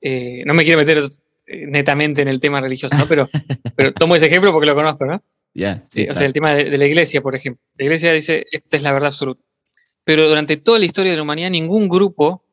eh, 0.02 0.42
no 0.44 0.52
me 0.52 0.64
quiero 0.64 0.78
meter 0.78 0.98
eh, 0.98 1.66
netamente 1.66 2.20
en 2.20 2.28
el 2.28 2.40
tema 2.40 2.60
religioso, 2.60 2.94
¿no? 2.96 3.06
pero, 3.08 3.30
pero 3.76 3.94
tomo 3.94 4.16
ese 4.16 4.26
ejemplo 4.26 4.52
porque 4.52 4.66
lo 4.66 4.74
conozco, 4.74 5.06
¿no? 5.06 5.22
sí, 5.88 6.06
O 6.10 6.14
sea, 6.14 6.26
el 6.26 6.34
tema 6.34 6.52
de, 6.52 6.76
la 6.76 6.86
iglesia, 6.86 7.22
por 7.22 7.34
ejemplo. 7.34 7.62
La 7.76 7.84
iglesia 7.84 8.12
dice, 8.12 8.44
esta 8.52 8.76
es 8.76 8.82
la 8.82 8.92
verdad 8.92 9.08
absoluta. 9.08 9.42
Pero 10.04 10.28
durante 10.28 10.58
toda 10.58 10.78
la 10.78 10.84
historia 10.84 11.12
de 11.12 11.16
la 11.16 11.22
humanidad, 11.22 11.48
ningún 11.48 11.88
grupo 11.88 12.45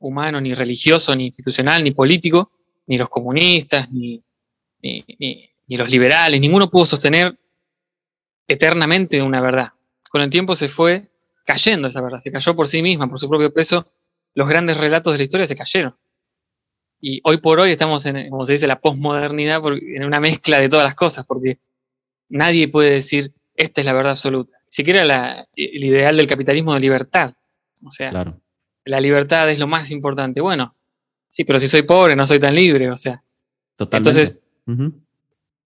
humano, 0.00 0.40
ni 0.40 0.54
religioso, 0.54 1.14
ni 1.14 1.26
institucional, 1.26 1.84
ni 1.84 1.92
político, 1.92 2.50
ni 2.86 2.96
los 2.96 3.08
comunistas, 3.08 3.90
ni, 3.92 4.22
ni, 4.82 5.50
los 5.68 5.88
liberales, 5.88 6.40
ninguno 6.40 6.68
pudo 6.68 6.86
sostener 6.86 7.38
eternamente 8.48 9.22
una 9.22 9.40
verdad. 9.40 9.72
Con 10.10 10.22
el 10.22 10.30
tiempo 10.30 10.56
se 10.56 10.68
fue 10.68 11.08
cayendo 11.44 11.88
esa 11.88 12.00
verdad, 12.00 12.20
se 12.22 12.32
cayó 12.32 12.56
por 12.56 12.66
sí 12.66 12.82
misma, 12.82 13.08
por 13.08 13.18
su 13.18 13.28
propio 13.28 13.52
peso. 13.52 13.92
Los 14.34 14.48
grandes 14.48 14.78
relatos 14.78 15.12
de 15.12 15.18
la 15.18 15.24
historia 15.24 15.46
se 15.46 15.54
cayeron. 15.54 15.96
Y 17.00 17.20
hoy 17.24 17.38
por 17.38 17.60
hoy 17.60 17.70
estamos 17.70 18.04
en, 18.06 18.28
como 18.28 18.44
se 18.44 18.54
dice, 18.54 18.66
la 18.66 18.80
posmodernidad, 18.80 19.62
en 19.66 20.04
una 20.04 20.20
mezcla 20.20 20.60
de 20.60 20.68
todas 20.68 20.84
las 20.84 20.94
cosas, 20.94 21.24
porque 21.24 21.58
nadie 22.28 22.68
puede 22.68 22.90
decir, 22.90 23.32
esta 23.54 23.80
es 23.80 23.86
la 23.86 23.92
verdad 23.92 24.12
absoluta. 24.12 24.58
Siquiera 24.68 25.46
el 25.54 25.84
ideal 25.84 26.16
del 26.16 26.26
capitalismo 26.26 26.74
de 26.74 26.80
libertad. 26.80 27.34
Sea, 27.88 28.10
la 28.90 29.00
libertad 29.00 29.50
es 29.50 29.58
lo 29.58 29.66
más 29.66 29.90
importante. 29.90 30.40
Bueno, 30.40 30.74
sí, 31.30 31.44
pero 31.44 31.58
si 31.58 31.66
soy 31.66 31.82
pobre 31.82 32.16
no 32.16 32.26
soy 32.26 32.38
tan 32.38 32.54
libre, 32.54 32.90
o 32.90 32.96
sea. 32.96 33.22
Totalmente. 33.76 34.10
Entonces, 34.10 34.40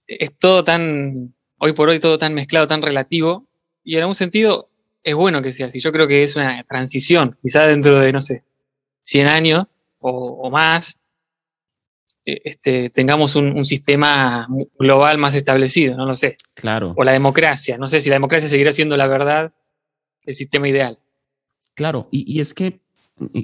es 0.06 0.38
todo 0.38 0.62
tan, 0.62 1.34
hoy 1.58 1.72
por 1.72 1.88
hoy 1.88 1.98
todo 1.98 2.18
tan 2.18 2.34
mezclado, 2.34 2.66
tan 2.66 2.82
relativo, 2.82 3.46
y 3.82 3.94
en 3.96 4.00
algún 4.00 4.14
sentido 4.14 4.70
es 5.02 5.14
bueno 5.14 5.42
que 5.42 5.52
sea 5.52 5.66
así. 5.66 5.80
Yo 5.80 5.92
creo 5.92 6.06
que 6.06 6.22
es 6.22 6.36
una 6.36 6.62
transición, 6.64 7.36
quizá 7.42 7.66
dentro 7.66 7.98
de, 7.98 8.12
no 8.12 8.20
sé, 8.20 8.44
100 9.02 9.28
años 9.28 9.66
o 10.00 10.50
más, 10.50 10.98
eh, 12.26 12.40
este, 12.44 12.88
tengamos 12.88 13.36
un, 13.36 13.64
sistema 13.66 14.48
global 14.78 15.18
más 15.18 15.34
establecido, 15.34 15.94
no 15.96 16.06
lo 16.06 16.14
sé. 16.14 16.38
Claro. 16.54 16.94
O 16.96 17.04
la 17.04 17.12
democracia, 17.12 17.76
no 17.76 17.86
sé 17.86 18.00
si 18.00 18.08
la 18.08 18.16
democracia 18.16 18.48
seguirá 18.48 18.72
siendo 18.72 18.96
la 18.96 19.06
verdad, 19.06 19.52
el 20.22 20.34
sistema 20.34 20.68
ideal. 20.68 20.98
Claro, 21.74 22.08
y, 22.10 22.40
es 22.40 22.54
que, 22.54 22.80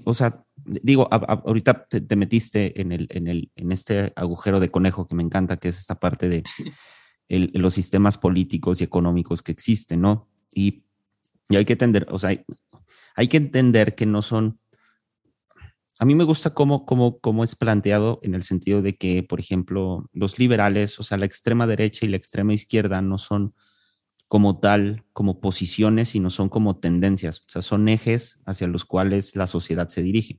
o 0.04 0.14
sea, 0.14 0.44
digo, 0.64 1.08
ahorita 1.10 1.86
te, 1.86 2.16
metiste 2.16 2.80
en, 2.80 2.92
el, 2.92 3.06
en, 3.10 3.28
el, 3.28 3.50
en 3.54 3.72
este 3.72 4.12
agujero 4.16 4.60
de 4.60 4.70
conejo 4.70 5.06
que 5.06 5.14
me 5.14 5.22
encanta, 5.22 5.58
que 5.58 5.68
es 5.68 5.78
esta 5.78 6.00
parte 6.00 6.28
de 6.28 6.42
los 7.28 7.74
sistemas 7.74 8.18
políticos 8.18 8.80
y 8.80 8.84
económicos 8.84 9.42
que 9.42 9.52
existen, 9.52 10.00
¿no? 10.00 10.28
Y, 10.52 10.84
y 11.48 11.56
hay 11.56 11.64
que 11.64 11.74
entender, 11.74 12.06
o 12.10 12.18
sea, 12.18 12.30
hay 13.14 13.28
que 13.28 13.36
entender 13.36 13.94
que 13.94 14.06
no 14.06 14.22
son 14.22 14.56
a 16.00 16.06
mí 16.06 16.14
me 16.14 16.24
gusta 16.24 16.54
cómo, 16.54 16.86
cómo, 16.86 17.20
cómo 17.20 17.44
es 17.44 17.54
planteado 17.54 18.20
en 18.22 18.34
el 18.34 18.42
sentido 18.42 18.80
de 18.80 18.96
que, 18.96 19.22
por 19.22 19.38
ejemplo, 19.38 20.08
los 20.14 20.38
liberales, 20.38 20.98
o 20.98 21.02
sea, 21.02 21.18
la 21.18 21.26
extrema 21.26 21.66
derecha 21.66 22.06
y 22.06 22.08
la 22.08 22.16
extrema 22.16 22.54
izquierda 22.54 23.02
no 23.02 23.18
son 23.18 23.54
como 24.30 24.60
tal, 24.60 25.02
como 25.12 25.40
posiciones, 25.40 26.10
sino 26.10 26.30
son 26.30 26.48
como 26.48 26.78
tendencias, 26.78 27.40
o 27.40 27.50
sea, 27.50 27.62
son 27.62 27.88
ejes 27.88 28.40
hacia 28.46 28.68
los 28.68 28.84
cuales 28.84 29.34
la 29.34 29.48
sociedad 29.48 29.88
se 29.88 30.04
dirige. 30.04 30.38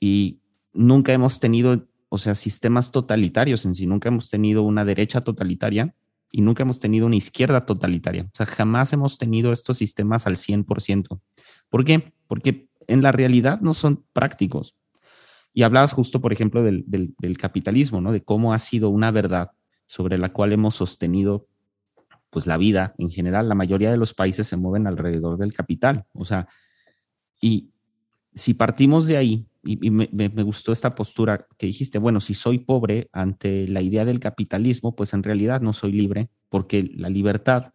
Y 0.00 0.40
nunca 0.72 1.12
hemos 1.12 1.38
tenido, 1.38 1.86
o 2.08 2.18
sea, 2.18 2.34
sistemas 2.34 2.90
totalitarios 2.90 3.64
en 3.64 3.76
sí, 3.76 3.86
nunca 3.86 4.08
hemos 4.08 4.28
tenido 4.28 4.62
una 4.62 4.84
derecha 4.84 5.20
totalitaria 5.20 5.94
y 6.32 6.40
nunca 6.40 6.64
hemos 6.64 6.80
tenido 6.80 7.06
una 7.06 7.14
izquierda 7.14 7.64
totalitaria. 7.64 8.24
O 8.24 8.30
sea, 8.34 8.46
jamás 8.46 8.92
hemos 8.92 9.18
tenido 9.18 9.52
estos 9.52 9.78
sistemas 9.78 10.26
al 10.26 10.34
100%. 10.34 11.20
¿Por 11.68 11.84
qué? 11.84 12.12
Porque 12.26 12.66
en 12.88 13.02
la 13.02 13.12
realidad 13.12 13.60
no 13.60 13.72
son 13.72 14.04
prácticos. 14.12 14.76
Y 15.54 15.62
hablabas 15.62 15.92
justo, 15.92 16.20
por 16.20 16.32
ejemplo, 16.32 16.64
del, 16.64 17.14
capitalismo, 17.38 18.00
¿no? 18.00 18.10
De 18.10 18.24
cómo 18.24 18.52
ha 18.52 18.58
sido 18.58 18.88
una 18.88 19.12
verdad 19.12 19.52
sobre 19.86 20.18
la 20.18 20.30
cual 20.30 20.52
hemos 20.52 20.74
sostenido 20.74 21.46
pues 22.30 22.46
la 22.46 22.56
vida 22.56 22.94
en 22.98 23.10
general. 23.10 23.48
La 23.48 23.54
mayoría 23.54 23.90
de 23.90 23.96
los 23.96 24.14
países 24.14 24.46
se 24.46 24.56
mueven 24.56 24.86
alrededor 24.86 25.36
del 25.36 25.52
capital. 25.52 26.06
O 26.14 26.24
sea, 26.24 26.48
y 27.40 27.70
si 28.34 28.54
partimos 28.54 29.06
de 29.06 29.16
ahí, 29.16 29.46
y, 29.62 29.90
me, 29.90 30.08
me, 30.12 30.42
gustó 30.42 30.72
esta 30.72 30.90
postura 30.90 31.46
que 31.58 31.66
dijiste, 31.66 31.98
bueno, 31.98 32.20
si 32.20 32.32
soy 32.32 32.60
pobre 32.60 33.10
ante 33.12 33.68
la 33.68 33.82
idea 33.82 34.06
del 34.06 34.18
capitalismo, 34.18 34.96
pues 34.96 35.12
en 35.12 35.22
realidad 35.22 35.60
no 35.60 35.74
soy 35.74 35.92
libre, 35.92 36.30
porque 36.48 36.90
la 36.94 37.10
libertad 37.10 37.74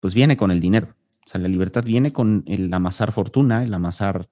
pues 0.00 0.14
viene 0.14 0.36
con 0.36 0.50
el 0.50 0.60
dinero. 0.60 0.94
O 1.24 1.28
sea, 1.28 1.40
la 1.40 1.48
libertad 1.48 1.84
viene 1.84 2.10
con 2.10 2.42
el 2.46 2.72
amasar 2.74 3.12
fortuna, 3.12 3.62
el 3.62 3.72
amasar 3.72 4.28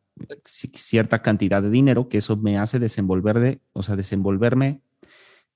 cierta 0.75 1.21
cantidad 1.21 1.63
de 1.63 1.71
dinero, 1.71 2.09
que 2.09 2.19
eso 2.19 2.37
me 2.37 2.59
hace 2.59 2.79
desenvolver 2.79 3.39
de, 3.39 3.61
o 3.73 3.83
sea, 3.83 3.97
desenvolverme 3.97 4.83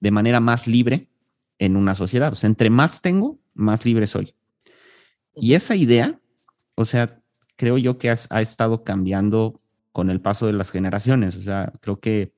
de 0.00 0.10
manera 0.10 0.40
más 0.40 0.66
libre 0.66 1.10
en 1.58 1.76
una 1.76 1.94
sociedad. 1.94 2.32
O 2.32 2.36
sea, 2.36 2.48
entre 2.48 2.70
más 2.70 3.02
tengo, 3.02 3.40
más 3.54 3.84
libre 3.84 4.06
soy. 4.06 4.34
Y 5.36 5.54
esa 5.54 5.74
idea, 5.74 6.20
o 6.76 6.84
sea, 6.84 7.20
creo 7.56 7.78
yo 7.78 7.98
que 7.98 8.10
ha 8.10 8.40
estado 8.40 8.84
cambiando 8.84 9.60
con 9.92 10.10
el 10.10 10.20
paso 10.20 10.46
de 10.46 10.52
las 10.52 10.70
generaciones. 10.70 11.36
O 11.36 11.42
sea, 11.42 11.72
creo 11.80 12.00
que 12.00 12.34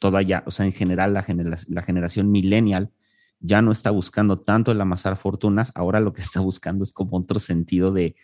toda 0.00 0.22
ya, 0.22 0.42
o 0.46 0.50
sea, 0.50 0.66
en 0.66 0.72
general 0.72 1.14
la, 1.14 1.24
la 1.68 1.82
generación 1.82 2.30
millennial 2.30 2.92
ya 3.40 3.62
no 3.62 3.72
está 3.72 3.90
buscando 3.90 4.40
tanto 4.40 4.70
el 4.70 4.80
amasar 4.80 5.16
fortunas, 5.16 5.72
ahora 5.74 6.00
lo 6.00 6.12
que 6.12 6.20
está 6.22 6.40
buscando 6.40 6.84
es 6.84 6.92
como 6.92 7.16
otro 7.16 7.38
sentido 7.38 7.92
de, 7.92 8.14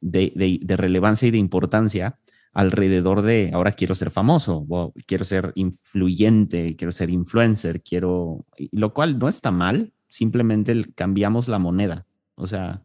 de, 0.00 0.76
relevancia 0.76 1.28
y 1.28 1.30
de 1.30 1.38
importancia 1.38 2.18
alrededor 2.52 3.22
de 3.22 3.50
ahora 3.52 3.72
quiero 3.72 3.96
ser 3.96 4.12
famoso, 4.12 4.64
o 4.68 4.92
quiero 5.06 5.24
ser 5.24 5.50
influyente, 5.56 6.76
quiero 6.76 6.92
ser 6.92 7.10
influencer, 7.10 7.82
quiero, 7.82 8.46
lo 8.70 8.94
cual 8.94 9.18
no 9.18 9.26
está 9.26 9.50
mal, 9.50 9.92
simplemente 10.14 10.92
cambiamos 10.94 11.48
la 11.48 11.58
moneda. 11.58 12.06
O 12.36 12.46
sea, 12.46 12.84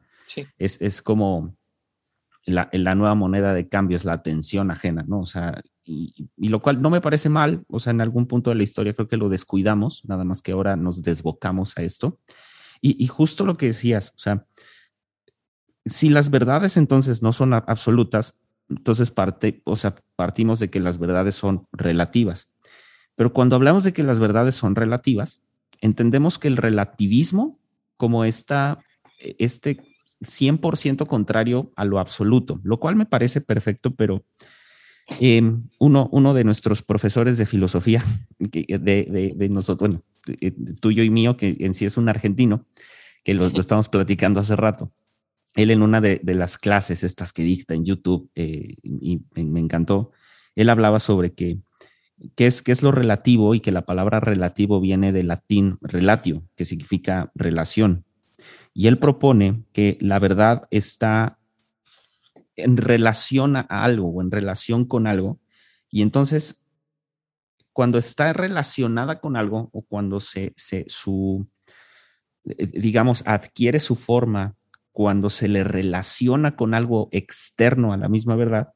es, 0.57 0.81
es, 0.81 1.03
como 1.03 1.55
la, 2.43 2.69
la, 2.71 2.95
nueva 2.95 3.13
moneda 3.13 3.53
de 3.53 3.69
cambio, 3.69 3.97
es 3.97 4.03
la 4.03 4.13
atención 4.13 4.71
ajena, 4.71 5.05
¿no? 5.07 5.19
O 5.19 5.25
sea, 5.27 5.61
y, 5.83 6.29
lo 6.37 6.59
cual 6.59 6.81
no 6.81 6.89
me 6.89 7.01
parece 7.01 7.29
mal, 7.29 7.65
o 7.67 7.79
sea, 7.79 7.91
en 7.91 8.01
algún 8.01 8.25
punto 8.25 8.49
de 8.49 8.55
la 8.55 8.63
historia 8.63 8.95
creo 8.95 9.07
que 9.07 9.17
lo 9.17 9.29
descuidamos, 9.29 10.03
nada 10.05 10.23
más 10.23 10.41
que 10.41 10.53
ahora 10.53 10.75
nos 10.75 11.03
desbocamos 11.03 11.77
a 11.77 11.83
esto. 11.83 12.17
Y, 12.81 13.05
justo 13.05 13.45
lo 13.45 13.57
que 13.57 13.67
decías, 13.67 14.11
o 14.15 14.19
sea, 14.19 14.47
si 15.85 16.09
las 16.09 16.31
verdades 16.31 16.77
entonces 16.77 17.21
no 17.21 17.31
son 17.31 17.53
absolutas, 17.53 18.39
entonces 18.69 19.11
parte, 19.11 19.61
o 19.65 19.75
sea, 19.75 19.95
partimos 20.15 20.59
de 20.59 20.71
que 20.71 20.79
las 20.79 20.97
verdades 20.97 21.35
son 21.35 21.67
relativas. 21.73 22.49
Pero 23.15 23.33
cuando 23.33 23.55
hablamos 23.55 23.83
de 23.83 23.93
que 23.93 24.01
las 24.01 24.19
verdades 24.19 24.55
son 24.55 24.75
relativas, 24.75 25.43
entendemos 25.81 26.37
que 26.37 26.47
el 26.47 26.57
relativismo 26.57 27.57
como 27.97 28.25
esta, 28.25 28.79
este 29.17 29.81
100% 30.21 31.07
contrario 31.07 31.71
a 31.75 31.85
lo 31.85 31.99
absoluto, 31.99 32.59
lo 32.63 32.79
cual 32.79 32.95
me 32.95 33.05
parece 33.05 33.41
perfecto, 33.41 33.95
pero 33.95 34.23
Em, 35.19 35.63
uno, 35.79 36.07
uno 36.11 36.33
de 36.33 36.43
nuestros 36.43 36.83
profesores 36.83 37.37
de 37.37 37.45
filosofía, 37.45 38.03
de, 38.37 39.33
de, 39.35 39.49
nosotros, 39.49 39.89
bueno, 39.89 40.03
tuyo 40.79 41.03
y 41.03 41.09
mío, 41.09 41.35
que 41.35 41.57
en 41.59 41.73
sí 41.73 41.85
es 41.85 41.97
un 41.97 42.09
argentino, 42.09 42.65
que 43.23 43.33
lo, 43.33 43.47
estamos 43.59 43.89
platicando 43.89 44.39
hace 44.39 44.55
rato. 44.55 44.91
Él 45.55 45.71
en 45.71 45.81
una 45.81 45.99
de, 45.99 46.21
las 46.23 46.57
clases, 46.57 47.03
estas 47.03 47.33
que 47.33 47.43
dicta 47.43 47.73
en 47.73 47.85
YouTube, 47.85 48.29
eh, 48.35 48.75
y 48.83 49.21
me, 49.33 49.59
encantó, 49.59 50.11
él 50.55 50.69
hablaba 50.69 50.99
sobre 50.99 51.33
que 51.33 51.57
qué 52.35 52.47
es, 52.47 52.61
qué 52.61 52.71
es 52.71 52.83
lo 52.83 52.91
relativo 52.91 53.55
y 53.55 53.59
que 53.59 53.71
la 53.71 53.85
palabra 53.85 54.19
relativo 54.19 54.79
viene 54.79 55.11
del 55.11 55.27
latín 55.27 55.77
relatio, 55.81 56.43
que 56.55 56.65
significa 56.65 57.31
relación. 57.35 58.05
Y 58.73 58.87
él 58.87 58.97
propone 58.97 59.63
que 59.73 59.97
la 60.01 60.19
verdad 60.19 60.67
está 60.71 61.39
en 62.55 62.77
relación 62.77 63.55
a 63.55 63.61
algo 63.61 64.09
o 64.09 64.21
en 64.21 64.31
relación 64.31 64.85
con 64.85 65.07
algo. 65.07 65.39
Y 65.89 66.01
entonces, 66.01 66.65
cuando 67.73 67.97
está 67.97 68.33
relacionada 68.33 69.19
con 69.19 69.35
algo 69.35 69.69
o 69.71 69.81
cuando 69.81 70.19
se, 70.19 70.53
se 70.55 70.85
su, 70.87 71.47
eh, 72.45 72.67
digamos, 72.67 73.25
adquiere 73.25 73.79
su 73.79 73.95
forma, 73.95 74.55
cuando 74.91 75.29
se 75.29 75.47
le 75.47 75.63
relaciona 75.63 76.55
con 76.55 76.73
algo 76.73 77.07
externo 77.11 77.93
a 77.93 77.97
la 77.97 78.09
misma 78.09 78.35
verdad, 78.35 78.73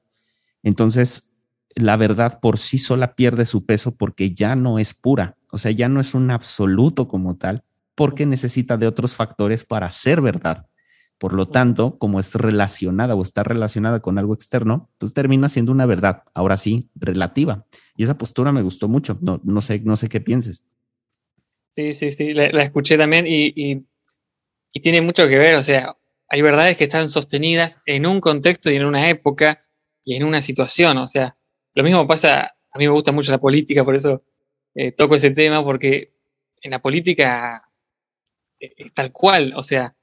entonces 0.64 1.33
la 1.75 1.98
verdad 1.98 2.39
por 2.39 2.58
sí 2.58 2.77
sola 2.77 3.15
pierde 3.15 3.46
su 3.46 3.65
peso 3.65 3.96
porque 3.96 4.34
ya 4.34 4.56
no 4.56 4.80
es 4.80 4.94
pura, 4.94 5.38
o 5.51 5.58
sea, 5.58 5.72
ya 5.72 5.89
no 5.89 6.00
es 6.00 6.13
un 6.13 6.32
absoluto 6.32 7.08
como 7.08 7.38
tal, 7.38 7.63
porque 7.96 8.25
necesita 8.25 8.77
de 8.77 8.88
otros 8.88 9.15
factores 9.15 9.63
para 9.63 9.89
ser 9.89 10.22
verdad. 10.22 10.68
Por 11.18 11.34
lo 11.34 11.46
tanto, 11.46 11.98
como 12.00 12.20
es 12.20 12.36
relacionada 12.36 13.15
o 13.15 13.22
está 13.22 13.44
relacionada 13.44 14.01
con 14.01 14.18
algo 14.18 14.34
externo, 14.34 14.89
entonces 14.94 15.13
termina 15.13 15.48
siendo 15.48 15.72
una 15.72 15.86
verdad, 15.86 16.24
ahora 16.34 16.58
sí, 16.58 16.89
relativa. 16.96 17.65
Y 17.96 18.03
esa 18.03 18.18
postura 18.18 18.51
me 18.51 18.62
gustó 18.62 18.88
mucho. 18.88 19.18
No, 19.22 19.39
no, 19.44 19.62
sé, 19.62 19.80
no 19.86 19.96
sé 19.96 20.10
qué 20.10 20.20
pienses. 20.20 20.65
Sí, 21.75 21.94
sí, 21.94 22.12
sí, 22.12 22.34
la, 22.34 22.46
escuché 22.46 22.98
también 22.98 23.25
y, 23.27 23.53
y, 23.56 24.82
tiene 24.82 25.01
mucho 25.01 25.27
que 25.27 25.38
ver. 25.38 25.56
O 25.56 25.62
sea, 25.62 25.96
hay 26.27 26.42
verdades 26.42 26.75
que 26.75 26.84
están 26.84 27.10
sostenidas 27.10 27.80
en 27.86 28.06
un 28.06 28.20
contexto 28.20 28.70
y 28.70 28.75
en 28.75 28.86
una 28.86 29.10
época 29.10 29.65
y 30.03 30.15
en 30.15 30.25
una 30.25 30.42
situación. 30.42 30.98
O 30.98 31.08
sea, 31.08 31.38
lo 31.75 31.84
mismo 31.84 32.08
pasa, 32.08 32.56
a 32.72 32.77
mí 32.77 32.86
me 32.86 32.94
gusta 32.94 33.12
mucho 33.12 33.32
la 33.32 33.39
política, 33.39 33.84
por 33.84 33.96
eso 33.96 34.24
eh, 34.75 34.92
toco 34.92 35.15
ese 35.15 35.32
tema, 35.32 35.63
porque 35.63 36.13
en 36.62 36.72
la 36.72 36.80
política 36.80 37.70
eh, 38.60 38.74
es 38.77 38.94
tal 38.94 39.12
cual, 39.12 39.53
o 39.56 39.63
sea, 39.63 39.96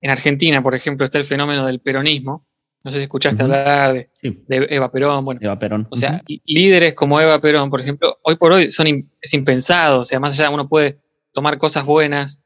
en 0.00 0.10
Argentina, 0.10 0.62
por 0.62 0.74
ejemplo, 0.74 1.04
está 1.04 1.18
el 1.18 1.24
fenómeno 1.24 1.66
del 1.66 1.80
peronismo. 1.80 2.46
No 2.84 2.90
sé 2.90 2.98
si 2.98 3.04
escuchaste 3.04 3.42
hablar 3.42 3.92
de, 3.92 4.08
Eva 4.48 4.90
Perón. 4.92 5.24
Bueno, 5.24 5.40
Eva 5.42 5.58
Perón. 5.58 5.88
O 5.90 5.96
sea, 5.96 6.22
líderes 6.44 6.94
como 6.94 7.20
Eva 7.20 7.40
Perón, 7.40 7.70
por 7.70 7.80
ejemplo, 7.80 8.18
hoy 8.22 8.36
por 8.36 8.52
hoy 8.52 8.70
son 8.70 9.10
es 9.20 9.34
impensado. 9.34 10.00
O 10.00 10.04
sea, 10.04 10.20
más 10.20 10.38
allá 10.38 10.50
uno 10.50 10.68
puede 10.68 10.98
tomar 11.32 11.58
cosas 11.58 11.84
buenas 11.84 12.40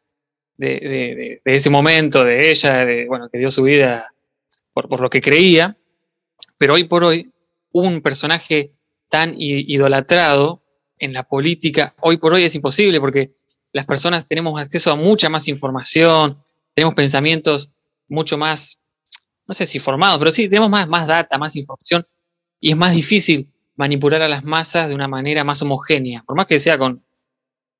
de, 0.56 1.40
ese 1.44 1.70
momento, 1.70 2.24
de 2.24 2.50
ella, 2.50 2.84
de, 2.84 3.06
bueno, 3.06 3.28
que 3.28 3.38
dio 3.38 3.50
su 3.50 3.62
vida 3.64 4.12
por, 4.72 4.88
por, 4.88 5.00
lo 5.00 5.10
que 5.10 5.20
creía. 5.20 5.76
Pero 6.56 6.74
hoy 6.74 6.84
por 6.84 7.04
hoy, 7.04 7.31
un 7.72 8.00
personaje 8.00 8.72
tan 9.08 9.34
idolatrado 9.36 10.62
en 10.98 11.12
la 11.12 11.24
política, 11.24 11.94
hoy 12.00 12.16
por 12.16 12.32
hoy 12.32 12.44
es 12.44 12.54
imposible 12.54 13.00
porque 13.00 13.32
las 13.72 13.86
personas 13.86 14.26
tenemos 14.26 14.60
acceso 14.60 14.90
a 14.92 14.96
mucha 14.96 15.28
más 15.28 15.48
información, 15.48 16.38
tenemos 16.74 16.94
pensamientos 16.94 17.70
mucho 18.08 18.38
más, 18.38 18.78
no 19.46 19.54
sé 19.54 19.66
si 19.66 19.78
formados, 19.78 20.18
pero 20.18 20.30
sí, 20.30 20.48
tenemos 20.48 20.70
más, 20.70 20.88
más 20.88 21.06
data, 21.06 21.38
más 21.38 21.56
información, 21.56 22.06
y 22.60 22.70
es 22.70 22.76
más 22.76 22.94
difícil 22.94 23.50
manipular 23.74 24.22
a 24.22 24.28
las 24.28 24.44
masas 24.44 24.88
de 24.88 24.94
una 24.94 25.08
manera 25.08 25.44
más 25.44 25.60
homogénea, 25.62 26.22
por 26.26 26.36
más 26.36 26.46
que 26.46 26.58
sea 26.58 26.78
con, 26.78 27.04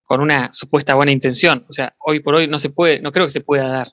con 0.02 0.20
una 0.20 0.52
supuesta 0.52 0.94
buena 0.94 1.12
intención. 1.12 1.64
O 1.68 1.72
sea, 1.72 1.94
hoy 1.98 2.20
por 2.20 2.34
hoy 2.34 2.48
no 2.48 2.58
se 2.58 2.70
puede, 2.70 3.00
no 3.00 3.12
creo 3.12 3.26
que 3.26 3.30
se 3.30 3.40
pueda 3.40 3.68
dar. 3.68 3.88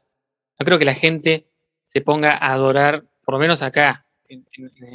No 0.60 0.65
creo 0.65 0.79
que 0.79 0.86
la 0.86 0.94
gente 0.94 1.50
se 1.88 2.01
ponga 2.01 2.32
a 2.32 2.51
adorar, 2.53 3.06
por 3.24 3.36
lo 3.36 3.39
menos 3.39 3.62
acá, 3.62 4.06
en, 4.27 4.46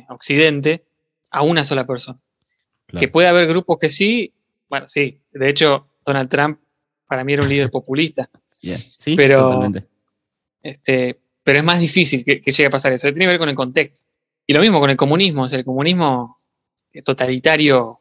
Occidente, 0.08 0.84
a 1.35 1.43
una 1.43 1.64
sola 1.64 1.85
persona. 1.85 2.19
Que 2.97 3.09
puede 3.09 3.26
haber 3.26 3.49
grupos 3.49 3.79
que 3.81 3.91
sí, 3.91 4.33
bueno, 4.69 4.88
sí, 4.88 5.21
de 5.33 5.49
hecho, 5.49 5.88
Donald 6.07 6.31
Trump 6.31 6.61
para 7.09 7.25
mí 7.25 7.33
era 7.33 7.43
un 7.43 7.49
líder 7.49 7.71
populista. 7.71 8.31
Sí, 8.55 9.17
pero, 9.17 9.43
totalmente. 9.43 9.88
Este, 10.62 11.19
pero 11.43 11.59
es 11.59 11.64
más 11.64 11.81
difícil 11.81 12.25
que, 12.25 12.40
llegue 12.40 12.66
a 12.66 12.70
pasar 12.70 12.92
eso. 12.92 13.09
Tiene 13.09 13.25
que 13.25 13.33
ver 13.33 13.38
con 13.38 13.49
el 13.49 13.57
contexto. 13.57 14.07
Y 14.47 14.55
lo 14.55 14.61
mismo 14.61 14.79
con 14.79 14.90
el 14.90 14.97
comunismo. 14.97 15.42
O 15.42 15.49
sea, 15.49 15.59
el 15.59 15.64
comunismo 15.64 16.38
totalitario, 17.05 17.99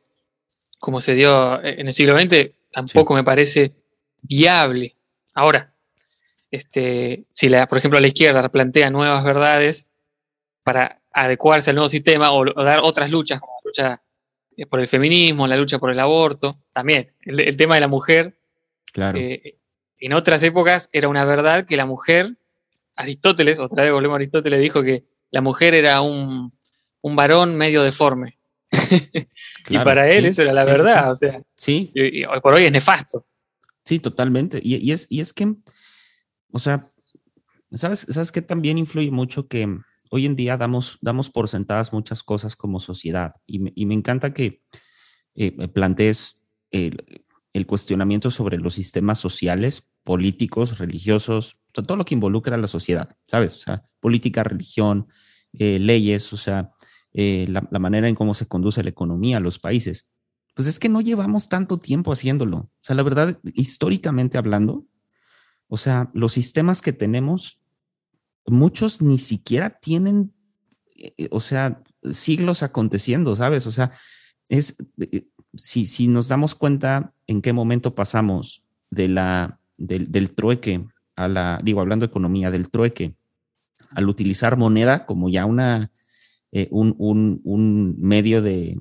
como 0.78 1.00
se 1.00 1.16
dio 1.16 1.64
en 1.64 1.88
el 1.88 1.94
siglo 1.94 2.16
XX, 2.16 2.52
tampoco 2.72 3.16
me 3.16 3.24
parece 3.24 3.74
viable. 4.22 4.96
Ahora, 5.34 5.74
este, 6.52 7.26
si 7.32 7.50
la, 7.50 7.68
por 7.68 7.80
ejemplo 7.80 8.00
la 8.00 8.08
izquierda 8.08 8.48
plantea 8.50 8.92
nuevas 8.92 9.24
verdades 9.24 9.90
para 10.64 11.02
adecuarse 11.14 11.70
al 11.70 11.76
nuevo 11.76 11.90
sistema 11.90 12.32
o, 12.32 12.46
dar 12.64 12.80
otras 12.84 13.12
luchas, 13.12 13.40
como 13.40 13.54
la 13.64 13.70
lucha 13.70 14.02
por 14.70 14.80
el 14.80 14.88
feminismo, 14.88 15.48
la 15.48 15.58
lucha 15.58 15.80
por 15.80 15.92
el 15.92 16.00
aborto, 16.00 16.60
también 16.72 17.12
el, 17.22 17.56
tema 17.58 17.76
de 17.76 17.82
la 17.82 17.88
mujer. 17.88 18.36
Claro. 18.92 19.18
Eh, 19.18 19.58
en 20.00 20.14
otras 20.14 20.44
épocas 20.44 20.90
era 20.92 21.08
una 21.08 21.26
verdad 21.26 21.66
que 21.66 21.78
la 21.78 21.86
mujer 21.86 22.36
Aristóteles, 22.96 23.60
otra 23.60 23.84
vez 23.84 23.92
volvemos 23.92 24.16
a 24.16 24.18
Aristóteles, 24.18 24.60
dijo 24.60 24.84
que 24.84 25.06
la 25.32 25.42
mujer 25.42 25.74
era 25.74 26.02
un, 26.02 26.52
varón 27.02 27.56
medio 27.56 27.84
deforme. 27.84 28.38
y 29.70 29.78
para 29.80 30.10
él 30.10 30.26
eso 30.26 30.42
era 30.42 30.54
la 30.54 30.66
verdad, 30.66 31.12
o 31.12 31.16
sea. 31.16 31.42
Sí. 31.56 31.92
Y, 31.94 32.24
hoy 32.26 32.40
por 32.42 32.54
hoy 32.54 32.66
es 32.66 32.72
nefasto. 32.72 33.26
Sí, 33.84 34.00
totalmente. 34.00 34.60
Y, 34.64 34.92
es, 34.92 35.12
y 35.12 35.22
es 35.22 35.34
que, 35.34 35.56
o 36.52 36.60
sea, 36.60 36.90
¿sabes, 37.72 38.06
¿sabes 38.10 38.32
que 38.32 38.42
también 38.42 38.78
influye 38.78 39.12
mucho 39.12 39.48
que 39.48 39.68
hoy 40.14 40.28
en 40.28 40.36
día 40.36 40.58
damos, 40.58 41.00
damos 41.02 41.32
por 41.32 41.50
sentadas 41.50 41.92
muchas 41.92 42.22
cosas 42.22 42.56
como 42.56 42.80
sociedad? 42.80 43.34
Y 43.48 43.58
me, 43.58 43.96
encanta 43.96 44.32
que 44.32 44.62
eh, 45.34 45.68
plantees 45.70 46.46
el, 46.70 47.26
cuestionamiento 47.66 48.30
sobre 48.30 48.60
los 48.60 48.76
sistemas 48.76 49.18
sociales, 49.18 49.92
políticos, 50.04 50.78
religiosos, 50.78 51.58
todo 51.72 51.96
lo 51.96 52.06
que 52.06 52.14
involucra 52.14 52.54
a 52.54 52.60
la 52.60 52.68
sociedad, 52.68 53.18
¿sabes? 53.24 53.56
O 53.56 53.58
sea, 53.58 53.86
política, 54.00 54.44
religión, 54.44 55.08
eh, 55.54 55.80
leyes, 55.80 56.32
o 56.32 56.38
sea, 56.38 56.70
eh, 57.12 57.48
la, 57.50 57.62
manera 57.80 58.08
en 58.08 58.14
cómo 58.14 58.36
se 58.36 58.48
conduce 58.48 58.84
la 58.84 58.92
economía 58.92 59.40
los 59.40 59.58
países. 59.58 60.12
Pues 60.54 60.68
es 60.68 60.78
que 60.78 60.90
no 60.90 61.02
llevamos 61.02 61.50
tanto 61.50 61.80
tiempo 61.80 62.12
haciéndolo. 62.12 62.58
O 62.58 62.72
sea, 62.82 62.96
la 62.96 63.02
verdad, 63.02 63.40
históricamente 63.56 64.38
hablando, 64.38 64.86
o 65.68 65.78
sea, 65.78 66.12
los 66.14 66.34
sistemas 66.34 66.84
que 66.84 66.94
tenemos, 66.94 67.63
muchos 68.46 69.02
ni 69.02 69.18
siquiera 69.20 69.70
tienen, 69.70 70.34
eh, 70.96 71.28
o 71.32 71.40
sea, 71.40 71.82
siglos 72.12 72.64
aconteciendo, 72.64 73.36
¿sabes? 73.36 73.68
O 73.68 73.72
sea, 73.72 73.92
es, 74.50 74.78
si, 75.56 75.86
si 75.86 76.08
nos 76.08 76.28
damos 76.28 76.56
cuenta 76.56 77.14
en 77.28 77.42
qué 77.42 77.54
momento 77.54 77.96
pasamos 77.96 78.64
de 78.90 79.08
la, 79.08 79.60
del, 79.78 80.12
del 80.12 80.32
trueque 80.32 80.86
a 81.16 81.28
la, 81.28 81.60
digo, 81.64 81.82
hablando 81.82 82.06
de 82.06 82.10
economía, 82.10 82.52
del 82.52 82.70
trueque, 82.70 83.16
al 83.92 84.10
utilizar 84.10 84.58
moneda 84.58 85.06
como 85.06 85.30
ya 85.30 85.46
una, 85.46 85.92
eh, 86.52 86.68
un, 86.72 87.96
medio 88.00 88.42
de, 88.42 88.80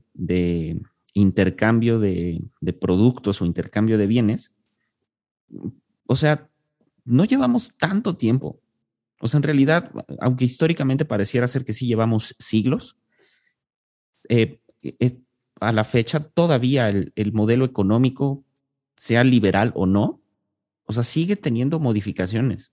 intercambio 1.14 1.98
de, 2.00 2.42
productos 2.80 3.40
o 3.40 3.46
intercambio 3.46 3.98
de 3.98 4.06
bienes, 4.06 4.54
o 6.06 6.16
sea, 6.16 6.48
no 7.04 7.24
llevamos 7.24 7.76
tanto 7.76 8.16
tiempo. 8.16 8.60
O 9.22 9.28
sea, 9.28 9.38
en 9.38 9.44
realidad, 9.44 9.92
aunque 10.20 10.44
históricamente 10.44 11.04
pareciera 11.04 11.46
ser 11.46 11.64
que 11.64 11.72
sí 11.72 11.86
llevamos 11.86 12.34
siglos, 12.40 12.96
eh, 14.28 14.58
a 15.60 15.70
la 15.70 15.84
fecha 15.84 16.18
todavía 16.18 16.88
el, 16.88 17.12
el 17.14 17.32
modelo 17.32 17.64
económico, 17.64 18.44
sea 18.96 19.22
liberal 19.22 19.70
o 19.76 19.86
no, 19.86 20.20
o 20.86 20.92
sea, 20.92 21.04
sigue 21.04 21.36
teniendo 21.36 21.78
modificaciones. 21.78 22.72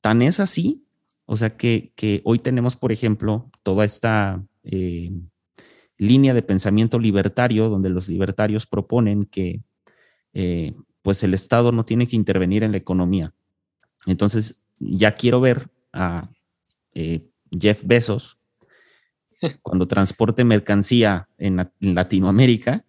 Tan 0.00 0.22
es 0.22 0.40
así, 0.40 0.84
o 1.26 1.36
sea, 1.36 1.56
que, 1.56 1.92
hoy 2.24 2.40
tenemos, 2.40 2.74
por 2.74 2.90
ejemplo, 2.90 3.48
toda 3.62 3.84
esta 3.84 4.44
eh, 4.64 5.12
línea 5.98 6.34
de 6.34 6.42
pensamiento 6.42 6.98
libertario, 6.98 7.68
donde 7.68 7.90
los 7.90 8.08
libertarios 8.08 8.66
proponen 8.66 9.24
que 9.24 9.62
eh, 10.32 10.74
pues 11.00 11.22
el 11.22 11.32
Estado 11.32 11.70
no 11.70 11.84
tiene 11.84 12.08
que 12.08 12.16
intervenir 12.16 12.64
en 12.64 12.72
la 12.72 12.78
economía. 12.78 13.32
Entonces, 14.06 14.63
ya 14.84 15.12
quiero 15.12 15.40
ver 15.40 15.68
a 15.92 16.28
eh, 16.92 17.26
Jeff 17.50 17.82
Bezos 17.84 18.38
cuando 19.62 19.88
transporte 19.88 20.44
mercancía 20.44 21.28
en 21.38 21.70
Latinoamérica, 21.80 22.84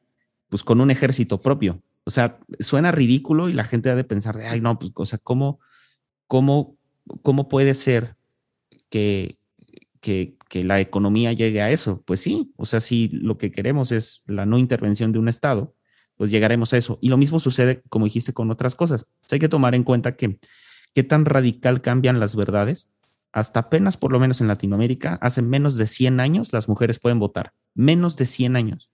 pues 0.49 0.63
con 0.63 0.81
un 0.81 0.91
ejército 0.91 1.41
propio 1.41 1.81
o 2.05 2.11
sea, 2.11 2.37
suena 2.59 2.91
ridículo 2.91 3.49
y 3.49 3.53
la 3.53 3.63
gente 3.63 3.89
ha 3.89 3.95
de 3.95 4.03
pensar, 4.03 4.37
ay, 4.37 4.61
no, 4.61 4.77
pues, 4.77 4.91
o 4.95 5.05
sea, 5.05 5.19
¿cómo, 5.19 5.59
cómo, 6.27 6.77
cómo 7.23 7.49
puede 7.49 7.73
ser 7.73 8.15
que, 8.89 9.37
que, 10.01 10.37
que, 10.47 10.63
la 10.63 10.79
economía 10.79 11.33
llegue 11.33 11.63
a 11.63 11.71
eso? 11.71 12.03
Pues 12.05 12.19
sí, 12.19 12.53
o 12.57 12.65
sea, 12.65 12.79
si 12.79 13.09
lo 13.09 13.39
que 13.39 13.51
queremos 13.51 13.91
es 13.91 14.23
la 14.27 14.45
no 14.45 14.59
intervención 14.59 15.11
de 15.11 15.19
un 15.19 15.27
Estado, 15.27 15.73
pues 16.15 16.29
llegaremos 16.29 16.73
a 16.73 16.77
eso. 16.77 16.99
Y 17.01 17.09
lo 17.09 17.17
mismo 17.17 17.39
sucede, 17.39 17.81
como 17.89 18.05
dijiste, 18.05 18.33
con 18.33 18.51
otras 18.51 18.75
cosas. 18.75 19.07
hay 19.31 19.39
que 19.39 19.49
tomar 19.49 19.73
en 19.73 19.83
cuenta 19.83 20.15
que 20.15 20.37
qué 20.95 21.03
tan 21.03 21.25
radical 21.25 21.81
cambian 21.81 22.19
las 22.19 22.35
verdades. 22.35 22.89
Hasta 23.33 23.59
apenas, 23.59 23.97
por 23.97 24.13
lo 24.13 24.19
menos 24.19 24.39
en 24.39 24.47
Latinoamérica, 24.47 25.15
hace 25.21 25.41
menos 25.41 25.75
de 25.75 25.87
100 25.87 26.21
años 26.21 26.53
las 26.53 26.69
mujeres 26.69 26.99
pueden 26.99 27.19
votar. 27.19 27.51
Menos 27.73 28.15
de 28.15 28.25
100 28.25 28.55
años. 28.55 28.89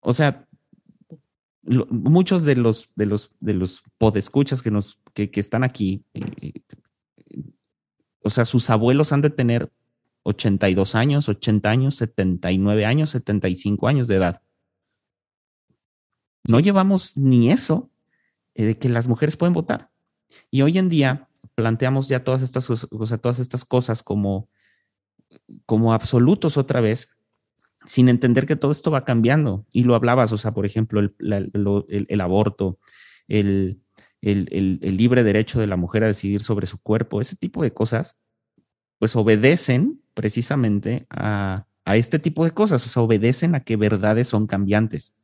O 0.00 0.12
sea, 0.12 0.48
muchos 1.62 2.44
de 2.44 2.56
los, 2.56 2.90
de 2.96 3.06
los, 3.06 3.30
de 3.38 3.54
los 3.54 3.84
podescuchas 3.98 4.62
que, 4.62 4.72
nos, 4.72 4.98
que, 5.14 5.30
están 5.34 5.62
aquí, 5.62 6.04
eh, 6.12 6.60
o 8.24 8.28
sea, 8.28 8.44
sus 8.44 8.68
abuelos 8.68 9.12
han 9.12 9.20
de 9.20 9.30
tener 9.30 9.70
82 10.24 10.96
años, 10.96 11.28
80 11.28 11.70
años, 11.70 11.94
79 11.94 12.84
años, 12.84 13.10
75 13.10 13.86
años 13.86 14.08
de 14.08 14.16
edad. 14.16 14.42
No 16.48 16.58
llevamos 16.58 17.16
ni 17.16 17.52
eso 17.52 17.92
eh, 18.54 18.64
de 18.64 18.78
que 18.78 18.88
las 18.88 19.06
mujeres 19.06 19.36
pueden 19.36 19.54
votar. 19.54 19.91
Y 20.50 20.62
hoy 20.62 20.78
en 20.78 20.88
día 20.88 21.28
planteamos 21.54 22.08
ya 22.08 22.24
todas 22.24 22.42
estas, 22.42 22.68
o 22.70 23.06
sea, 23.06 23.18
todas 23.18 23.38
estas 23.38 23.64
cosas 23.64 24.02
como, 24.02 24.48
como 25.66 25.92
absolutos 25.92 26.56
otra 26.56 26.80
vez, 26.80 27.16
sin 27.84 28.08
entender 28.08 28.46
que 28.46 28.56
todo 28.56 28.72
esto 28.72 28.90
va 28.90 29.04
cambiando. 29.04 29.66
Y 29.72 29.84
lo 29.84 29.94
hablabas, 29.94 30.32
o 30.32 30.38
sea, 30.38 30.52
por 30.52 30.66
ejemplo, 30.66 31.00
el, 31.00 31.14
el, 32.08 32.20
aborto, 32.20 32.78
el, 33.28 33.80
el, 34.20 34.96
libre 34.96 35.22
derecho 35.22 35.60
de 35.60 35.66
la 35.66 35.76
mujer 35.76 36.04
a 36.04 36.08
decidir 36.08 36.42
sobre 36.42 36.66
su 36.66 36.80
cuerpo, 36.80 37.20
ese 37.20 37.36
tipo 37.36 37.62
de 37.62 37.72
cosas, 37.72 38.18
pues 38.98 39.16
obedecen 39.16 40.00
precisamente 40.14 41.06
a, 41.10 41.66
a 41.84 41.96
este 41.96 42.18
tipo 42.18 42.44
de 42.44 42.52
cosas, 42.52 42.86
o 42.86 42.88
sea, 42.88 43.02
obedecen 43.02 43.54
a 43.54 43.60
que 43.60 43.76
verdades 43.76 44.28
son 44.28 44.46
cambiantes, 44.46 45.16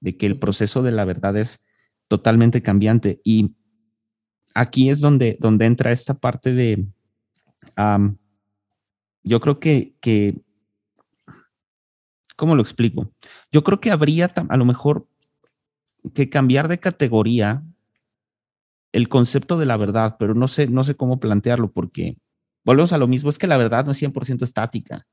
de 0.00 0.16
que 0.16 0.26
el 0.26 0.38
proceso 0.38 0.82
de 0.82 0.92
la 0.92 1.04
verdad 1.04 1.36
es 1.36 1.64
totalmente 2.08 2.62
cambiante. 2.62 3.20
Y 3.22 3.54
aquí 4.54 4.90
es 4.90 5.00
donde, 5.00 5.36
donde 5.40 5.66
entra 5.66 5.92
esta 5.92 6.14
parte 6.14 6.52
de, 6.52 6.86
yo 9.22 9.40
creo 9.40 9.60
que, 9.60 9.94
que, 10.00 10.40
¿cómo 12.36 12.54
lo 12.54 12.62
explico? 12.62 13.12
Yo 13.52 13.62
creo 13.62 13.80
que 13.80 13.90
habría 13.90 14.30
a 14.48 14.56
lo 14.56 14.64
mejor 14.64 15.06
que 16.14 16.28
cambiar 16.28 16.68
de 16.68 16.78
categoría 16.78 17.62
el 18.92 19.08
concepto 19.08 19.58
de 19.58 19.66
la 19.66 19.76
verdad, 19.76 20.16
pero 20.18 20.34
no 20.34 20.48
sé, 20.48 20.66
no 20.66 20.82
sé 20.84 20.96
cómo 20.96 21.20
plantearlo 21.20 21.70
porque 21.70 22.16
volvemos 22.64 22.92
a 22.92 22.98
lo 22.98 23.06
mismo, 23.06 23.30
es 23.30 23.38
que 23.38 23.46
la 23.46 23.56
verdad 23.56 23.84
no 23.84 23.92
es 23.92 24.02
100% 24.02 24.42
estática. 24.42 25.06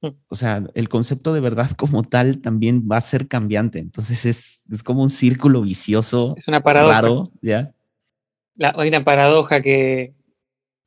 Mm. 0.00 0.08
O 0.28 0.34
sea, 0.34 0.64
el 0.74 0.88
concepto 0.88 1.32
de 1.32 1.40
verdad 1.40 1.70
como 1.76 2.02
tal 2.04 2.40
también 2.40 2.86
va 2.90 2.98
a 2.98 3.00
ser 3.00 3.28
cambiante. 3.28 3.78
Entonces 3.78 4.24
es, 4.26 4.62
es 4.70 4.82
como 4.82 5.02
un 5.02 5.10
círculo 5.10 5.62
vicioso. 5.62 6.34
Es 6.36 6.46
una 6.48 6.60
paradoja. 6.60 7.00
Raro, 7.00 7.32
¿ya? 7.40 7.72
Hay 8.62 8.88
una 8.88 9.04
paradoja 9.04 9.60
que 9.60 10.14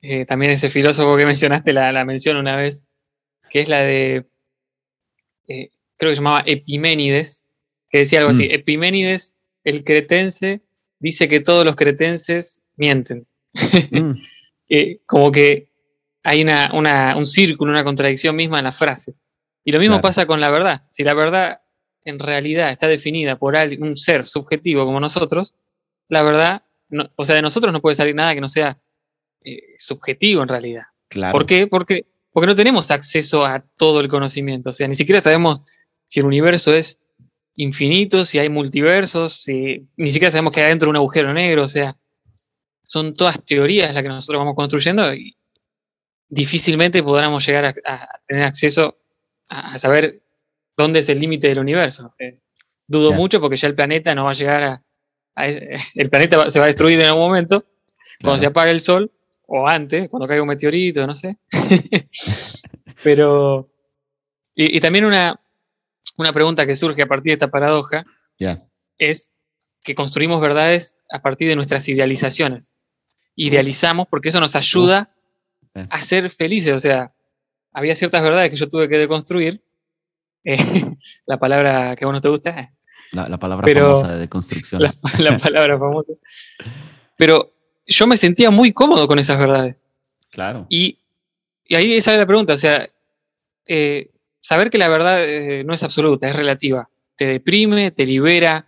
eh, 0.01 0.25
también 0.25 0.51
ese 0.51 0.69
filósofo 0.69 1.17
que 1.17 1.25
mencionaste 1.25 1.73
la, 1.73 1.91
la 1.91 2.05
menciona 2.05 2.39
una 2.39 2.55
vez, 2.55 2.83
que 3.49 3.61
es 3.61 3.69
la 3.69 3.81
de, 3.81 4.25
eh, 5.47 5.69
creo 5.97 6.11
que 6.11 6.15
se 6.15 6.21
llamaba 6.21 6.43
Epiménides, 6.45 7.45
que 7.89 7.99
decía 7.99 8.19
algo 8.19 8.31
así, 8.31 8.47
mm. 8.47 8.51
Epiménides, 8.51 9.33
el 9.63 9.83
cretense, 9.83 10.61
dice 10.99 11.27
que 11.27 11.39
todos 11.39 11.65
los 11.65 11.75
cretenses 11.75 12.61
mienten. 12.75 13.27
Mm. 13.91 14.11
Eh, 14.67 15.01
como 15.05 15.31
que 15.31 15.69
hay 16.23 16.41
una, 16.41 16.71
una, 16.73 17.15
un 17.15 17.27
círculo, 17.27 17.71
una 17.71 17.83
contradicción 17.83 18.35
misma 18.35 18.57
en 18.57 18.63
la 18.63 18.71
frase. 18.71 19.13
Y 19.63 19.71
lo 19.71 19.77
mismo 19.77 20.01
pasa 20.01 20.25
con 20.25 20.41
la 20.41 20.49
verdad. 20.49 20.87
Si 20.89 21.03
la 21.03 21.13
verdad 21.13 21.61
en 22.03 22.17
realidad 22.17 22.71
está 22.71 22.87
definida 22.87 23.37
por 23.37 23.55
un 23.79 23.95
ser 23.95 24.25
subjetivo 24.25 24.85
como 24.85 24.99
nosotros, 24.99 25.53
la 26.07 26.23
verdad, 26.23 26.63
o 27.15 27.25
sea, 27.25 27.35
de 27.35 27.41
nosotros 27.41 27.73
no 27.73 27.81
puede 27.81 27.95
salir 27.95 28.15
nada 28.15 28.33
que 28.33 28.41
no 28.41 28.47
sea 28.47 28.79
eh, 29.43 29.75
subjetivo 29.77 30.43
en 30.43 30.49
realidad. 30.49 30.83
Claro. 31.09 31.33
¿Por 31.33 31.45
qué? 31.45 31.67
Porque, 31.67 32.05
porque 32.31 32.47
no 32.47 32.55
tenemos 32.55 32.91
acceso 32.91 33.45
a 33.45 33.59
todo 33.77 33.99
el 33.99 34.09
conocimiento. 34.09 34.71
O 34.71 34.73
sea, 34.73 34.87
ni 34.87 34.95
siquiera 34.95 35.21
sabemos 35.21 35.61
si 36.05 36.19
el 36.19 36.25
universo 36.25 36.73
es 36.73 36.99
infinito, 37.55 38.25
si 38.25 38.39
hay 38.39 38.49
multiversos, 38.49 39.33
si, 39.33 39.87
ni 39.97 40.11
siquiera 40.11 40.31
sabemos 40.31 40.51
que 40.51 40.61
hay 40.61 40.67
adentro 40.67 40.89
un 40.89 40.95
agujero 40.95 41.33
negro. 41.33 41.63
O 41.63 41.67
sea, 41.67 41.95
son 42.83 43.15
todas 43.15 43.43
teorías 43.43 43.93
las 43.93 44.03
que 44.03 44.09
nosotros 44.09 44.39
vamos 44.39 44.55
construyendo 44.55 45.13
y 45.13 45.35
difícilmente 46.27 47.03
podamos 47.03 47.45
llegar 47.45 47.73
a, 47.85 48.19
tener 48.27 48.45
acceso 48.45 48.97
a, 49.47 49.77
saber 49.77 50.21
dónde 50.77 50.99
es 50.99 51.09
el 51.09 51.19
límite 51.19 51.47
del 51.47 51.59
universo. 51.59 52.13
Eh, 52.19 52.39
dudo 52.87 53.13
mucho 53.13 53.39
porque 53.39 53.57
ya 53.57 53.67
el 53.67 53.75
planeta 53.75 54.13
no 54.15 54.25
va 54.25 54.31
a 54.31 54.35
llegar 54.35 54.63
a... 54.63 54.84
el 55.35 56.09
planeta 56.09 56.49
se 56.49 56.59
va 56.59 56.65
a 56.65 56.67
destruir 56.67 56.99
en 56.99 57.07
algún 57.07 57.23
momento 57.23 57.65
cuando 58.21 58.39
se 58.39 58.45
apague 58.45 58.71
el 58.71 58.81
sol 58.81 59.11
o 59.47 59.67
antes, 59.67 60.09
cuando 60.09 60.27
caiga 60.27 60.41
un 60.41 60.47
meteorito, 60.47 61.05
no 61.05 61.15
sé. 61.15 61.37
Pero... 63.03 63.69
Y, 64.57 64.79
también 64.79 65.03
una, 65.03 65.37
una 66.17 66.31
pregunta 66.31 66.65
que 66.65 66.75
surge 66.75 67.01
a 67.01 67.07
partir 67.07 67.31
de 67.31 67.33
esta 67.33 67.51
paradoja 67.51 68.05
es 68.97 69.31
que 69.83 69.95
construimos 69.95 70.39
verdades 70.39 70.95
a 71.11 71.21
partir 71.21 71.49
de 71.49 71.57
nuestras 71.57 71.87
idealizaciones. 71.89 72.73
Idealizamos 73.35 74.07
porque 74.07 74.29
eso 74.29 74.39
nos 74.39 74.55
ayuda 74.55 75.13
a 75.73 76.01
ser 76.01 76.29
felices. 76.29 76.73
O 76.73 76.79
sea, 76.79 77.13
había 77.73 77.95
ciertas 77.95 78.23
verdades 78.23 78.49
que 78.49 78.55
yo 78.55 78.69
tuve 78.69 78.87
que 78.87 78.97
deconstruir. 78.97 79.61
Eh, 80.45 80.55
la 81.25 81.37
palabra 81.37 81.95
que 81.95 82.05
a 82.05 82.07
vos 82.07 82.13
no 82.13 82.21
te 82.21 82.29
gusta. 82.29 82.73
La, 83.15 83.39
palabra 83.39 83.67
famosa 83.67 84.13
de 84.13 84.19
deconstrucción. 84.19 84.81
La, 84.81 84.93
la 85.19 85.37
palabra 85.37 85.79
famosa. 85.79 86.13
Pero 87.17 87.53
yo 87.87 88.07
me 88.07 88.17
sentía 88.17 88.51
muy 88.51 88.73
cómodo 88.73 89.07
con 89.07 89.19
esas 89.19 89.37
verdades. 89.37 89.77
Claro. 90.31 90.67
Y, 90.69 90.99
ahí 91.69 92.01
sale 92.01 92.17
la 92.17 92.27
pregunta, 92.27 92.53
o 92.53 92.57
sea, 92.57 92.87
eh, 93.65 94.11
saber 94.39 94.69
que 94.69 94.77
la 94.77 94.89
verdad 94.89 95.23
eh, 95.23 95.63
no 95.63 95.73
es 95.73 95.83
absoluta, 95.83 96.27
es 96.29 96.35
relativa. 96.35 96.89
Te 97.15 97.25
deprime, 97.25 97.91
te 97.91 98.05
libera, 98.05 98.67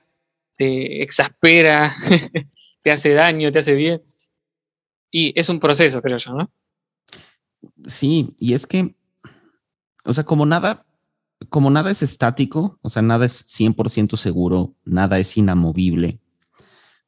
te 0.55 1.03
exaspera, 1.03 1.93
te 2.81 2.91
hace 2.91 3.13
daño, 3.13 3.51
te 3.51 3.59
hace 3.59 3.75
bien. 3.75 4.01
Y 5.11 5.37
es 5.39 5.49
un 5.49 5.59
proceso, 5.59 6.01
creo 6.01 6.17
yo, 6.17 6.33
¿no? 6.33 6.51
Sí, 7.85 8.33
y 8.39 8.53
es 8.53 8.65
que, 8.65 8.95
o 10.05 10.13
sea, 10.13 10.23
como 10.23 10.45
nada, 10.45 10.86
como 11.49 11.69
nada 11.69 11.91
es 11.91 12.03
estático, 12.03 12.79
o 12.81 12.89
sea, 12.89 13.01
nada 13.01 13.25
es 13.25 13.45
100% 13.45 14.17
seguro, 14.17 14.75
nada 14.85 15.19
es 15.19 15.37
inamovible, 15.37 16.19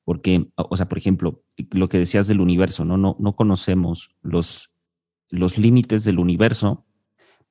porque, 0.04 0.50
o 0.56 0.76
sea, 0.76 0.88
por 0.88 0.98
ejemplo, 0.98 1.44
lo 1.72 1.90
que 1.90 2.00
decías 2.00 2.28
del 2.28 2.42
universo, 2.42 2.86
¿no? 2.86 2.98
No, 2.98 3.16
no 3.20 3.36
conocemos 3.36 4.16
los, 4.22 4.72
los 5.30 5.58
límites 5.58 6.04
del 6.04 6.20
universo, 6.20 6.86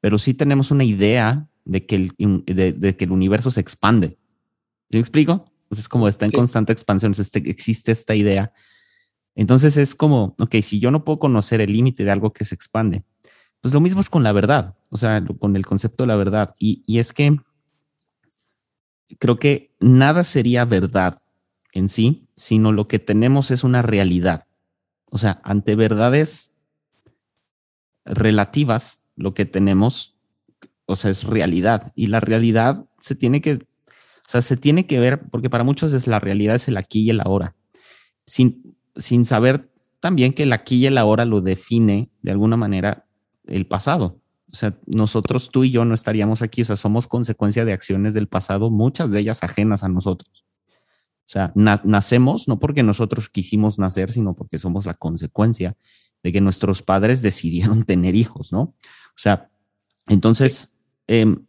pero 0.00 0.18
sí 0.18 0.34
tenemos 0.34 0.70
una 0.70 0.84
idea 0.84 1.48
de 1.64 1.86
que 1.86 1.96
el, 1.96 2.44
de, 2.46 2.96
que 2.96 3.04
el 3.04 3.12
universo 3.12 3.50
se 3.50 3.60
expande. 3.60 4.18
¿Me 4.90 4.98
explico? 5.00 5.44
es 5.70 5.88
como 5.88 6.08
está 6.08 6.24
en 6.24 6.32
constante 6.32 6.72
expansión, 6.72 7.12
este, 7.18 7.38
existe 7.50 7.92
esta 7.92 8.14
idea 8.14 8.52
entonces 9.38 9.76
es 9.76 9.94
como, 9.94 10.34
ok, 10.40 10.56
si 10.62 10.80
yo 10.80 10.90
no 10.90 11.04
puedo 11.04 11.20
conocer 11.20 11.60
el 11.60 11.72
límite 11.72 12.02
de 12.04 12.10
algo 12.10 12.32
que 12.32 12.44
se 12.44 12.56
expande, 12.56 13.04
pues 13.60 13.74
lo 13.74 13.80
mismo 13.80 14.00
es 14.00 14.08
con 14.08 14.22
la 14.22 14.32
verdad, 14.32 14.76
o 14.90 14.96
sea, 14.96 15.24
con 15.38 15.56
el 15.56 15.66
concepto 15.66 16.04
de 16.04 16.08
la 16.08 16.16
verdad. 16.16 16.54
Y, 16.58 16.84
es 16.98 17.12
que 17.12 17.36
creo 19.18 19.38
que 19.38 19.74
nada 19.80 20.24
sería 20.24 20.64
verdad 20.64 21.20
en 21.72 21.88
sí, 21.88 22.28
sino 22.34 22.72
lo 22.72 22.88
que 22.88 22.98
tenemos 22.98 23.50
es 23.50 23.64
una 23.64 23.82
realidad. 23.82 24.46
O 25.10 25.18
sea, 25.18 25.40
ante 25.42 25.74
verdades 25.74 26.56
relativas, 28.04 29.04
lo 29.16 29.34
que 29.34 29.44
tenemos, 29.44 30.16
o 30.86 30.94
sea, 30.94 31.10
es 31.10 31.24
realidad. 31.24 31.92
Y 31.96 32.06
la 32.06 32.20
realidad 32.20 32.84
se 33.00 33.16
tiene 33.16 33.40
que, 33.40 33.54
o 33.54 34.28
sea, 34.28 34.40
se 34.40 34.56
tiene 34.56 34.86
que 34.86 35.00
ver, 35.00 35.28
porque 35.30 35.50
para 35.50 35.64
muchos 35.64 35.92
es 35.92 36.06
la 36.06 36.20
realidad 36.20 36.54
es 36.54 36.68
el 36.68 36.76
aquí 36.76 37.00
y 37.00 37.10
el 37.10 37.20
ahora. 37.20 37.56
Sin, 38.24 38.76
sin 38.96 39.24
saber 39.24 39.68
también 40.00 40.32
que 40.32 40.44
el 40.44 40.52
aquí 40.52 40.76
y 40.76 40.86
el 40.86 40.98
ahora 40.98 41.24
lo 41.24 41.40
define 41.40 42.10
de 42.22 42.30
alguna 42.30 42.56
manera 42.56 43.07
el 43.48 43.66
pasado. 43.66 44.20
O 44.50 44.56
sea, 44.56 44.78
nosotros, 44.86 45.50
tú 45.50 45.64
y 45.64 45.70
yo 45.70 45.84
no 45.84 45.94
estaríamos 45.94 46.40
aquí, 46.40 46.62
o 46.62 46.64
sea, 46.64 46.76
somos 46.76 47.06
consecuencia 47.06 47.64
de 47.64 47.72
acciones 47.72 48.14
del 48.14 48.28
pasado, 48.28 48.70
muchas 48.70 49.12
de 49.12 49.20
ellas 49.20 49.42
ajenas 49.42 49.84
a 49.84 49.88
nosotros. 49.88 50.44
O 51.28 51.30
sea, 51.30 51.52
nacemos 51.54 52.48
no 52.48 52.58
porque 52.58 52.82
nosotros 52.82 53.28
quisimos 53.28 53.78
nacer, 53.78 54.10
sino 54.12 54.34
porque 54.34 54.56
somos 54.56 54.86
la 54.86 54.94
consecuencia 54.94 55.76
de 56.22 56.32
que 56.32 56.40
nuestros 56.40 56.82
padres 56.82 57.20
decidieron 57.22 57.84
tener 57.84 58.14
hijos, 58.14 58.52
¿no? 58.52 58.60
O 58.60 59.16
sea, 59.16 59.50
entonces, 60.06 60.74
em, 61.06 61.44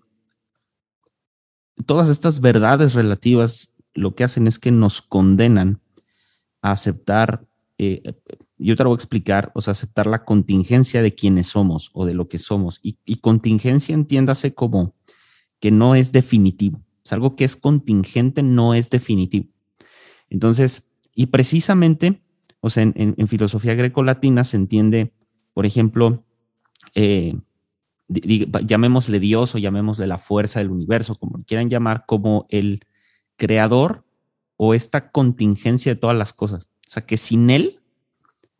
todas 1.85 2.09
estas 2.09 2.41
verdades 2.41 2.93
relativas 2.93 3.73
lo 3.93 4.15
que 4.15 4.25
hacen 4.25 4.47
es 4.47 4.59
que 4.59 4.71
nos 4.71 5.01
condenan 5.01 5.81
a 6.61 6.71
aceptar, 6.71 7.45
eh, 7.77 8.13
yo 8.59 8.75
te 8.75 8.83
lo 8.83 8.89
voy 8.89 8.95
a 8.95 8.97
explicar, 8.97 9.51
o 9.55 9.61
sea, 9.61 9.71
aceptar 9.71 10.05
la 10.05 10.25
contingencia 10.25 11.01
de 11.01 11.15
quienes 11.15 11.47
somos 11.47 11.91
o 11.93 12.05
de 12.05 12.13
lo 12.13 12.27
que 12.27 12.37
somos. 12.37 12.79
Y, 12.83 13.15
contingencia 13.17 13.95
entiéndase 13.95 14.53
como 14.53 14.93
que 15.59 15.71
no 15.71 15.95
es 15.95 16.11
definitivo. 16.11 16.81
Es 17.03 17.13
algo 17.13 17.35
que 17.35 17.45
es 17.45 17.55
contingente, 17.55 18.43
no 18.43 18.73
es 18.73 18.89
definitivo. 18.89 19.47
Entonces, 20.29 20.91
y 21.15 21.27
precisamente, 21.27 22.21
o 22.59 22.69
sea, 22.69 22.83
en, 22.83 23.27
filosofía 23.27 23.75
greco-latina 23.75 24.43
se 24.43 24.57
entiende, 24.57 25.13
por 25.53 25.65
ejemplo, 25.65 26.25
eh, 26.95 27.35
llamémosle 28.09 29.19
Dios 29.19 29.55
o 29.55 29.57
llamémosle 29.57 30.05
la 30.05 30.17
fuerza 30.17 30.59
del 30.59 30.71
universo, 30.71 31.15
como 31.15 31.41
quieran 31.43 31.69
llamar, 31.69 32.03
como 32.05 32.45
el 32.49 32.81
creador 33.37 34.03
o 34.57 34.73
esta 34.73 35.11
contingencia 35.11 35.93
de 35.93 35.99
todas 35.99 36.17
las 36.17 36.33
cosas. 36.33 36.69
O 36.87 36.91
sea, 36.91 37.05
que 37.05 37.15
sin 37.15 37.49
él, 37.49 37.78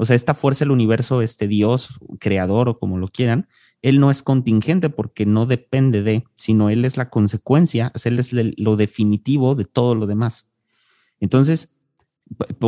o 0.01 0.05
sea, 0.05 0.15
esta 0.15 0.33
fuerza 0.33 0.63
del 0.63 0.71
universo, 0.71 1.21
este 1.21 1.45
Dios, 1.49 1.99
creador 2.21 2.69
o 2.69 2.79
como 2.79 2.97
lo 2.97 3.09
quieran, 3.09 3.49
él 3.81 3.99
no 3.99 4.11
es 4.11 4.23
contingente 4.23 4.89
porque 4.89 5.25
no 5.25 5.45
depende 5.45 6.03
de, 6.03 6.23
sino 6.35 6.69
él 6.69 6.85
es 6.85 6.95
la 6.95 7.09
consecuencia, 7.09 7.91
o 7.93 8.07
él 8.07 8.17
es 8.17 8.31
lo 8.31 8.77
definitivo 8.77 9.55
de 9.55 9.65
todo 9.65 9.95
lo 9.95 10.07
demás. 10.07 10.53
Entonces, 11.19 11.81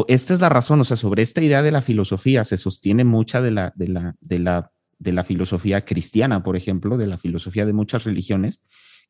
esta 0.09 0.33
es 0.33 0.41
la 0.41 0.49
razón, 0.49 0.81
o 0.81 0.83
sea, 0.83 0.97
sobre 0.97 1.21
esta 1.23 1.41
idea 1.41 1.63
de 1.63 1.71
la 1.71 1.81
filosofía 1.81 2.43
se 2.43 2.57
sostiene 2.57 3.05
mucha 3.05 3.41
de 3.41 3.51
la, 3.51 3.71
de 3.77 3.87
la, 3.87 4.17
de 4.19 4.39
la, 4.39 4.73
de 4.99 5.13
la 5.13 5.23
filosofía 5.23 5.79
cristiana, 5.85 6.43
por 6.43 6.57
ejemplo, 6.57 6.97
de 6.97 7.07
la 7.07 7.17
filosofía 7.17 7.65
de 7.65 7.71
muchas 7.71 8.03
religiones, 8.03 8.61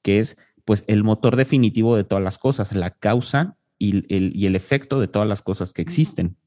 que 0.03 0.19
es 0.19 0.37
pues 0.63 0.83
el 0.85 1.03
motor 1.03 1.37
definitivo 1.37 1.95
de 1.95 2.03
todas 2.03 2.23
las 2.23 2.37
cosas, 2.37 2.71
la 2.73 2.91
causa 2.91 3.57
y 3.79 4.13
el, 4.15 4.31
y 4.35 4.45
el 4.45 4.55
efecto 4.55 4.99
de 4.99 5.07
todas 5.07 5.27
las 5.27 5.41
cosas 5.41 5.73
que 5.73 5.81
existen. 5.81 6.37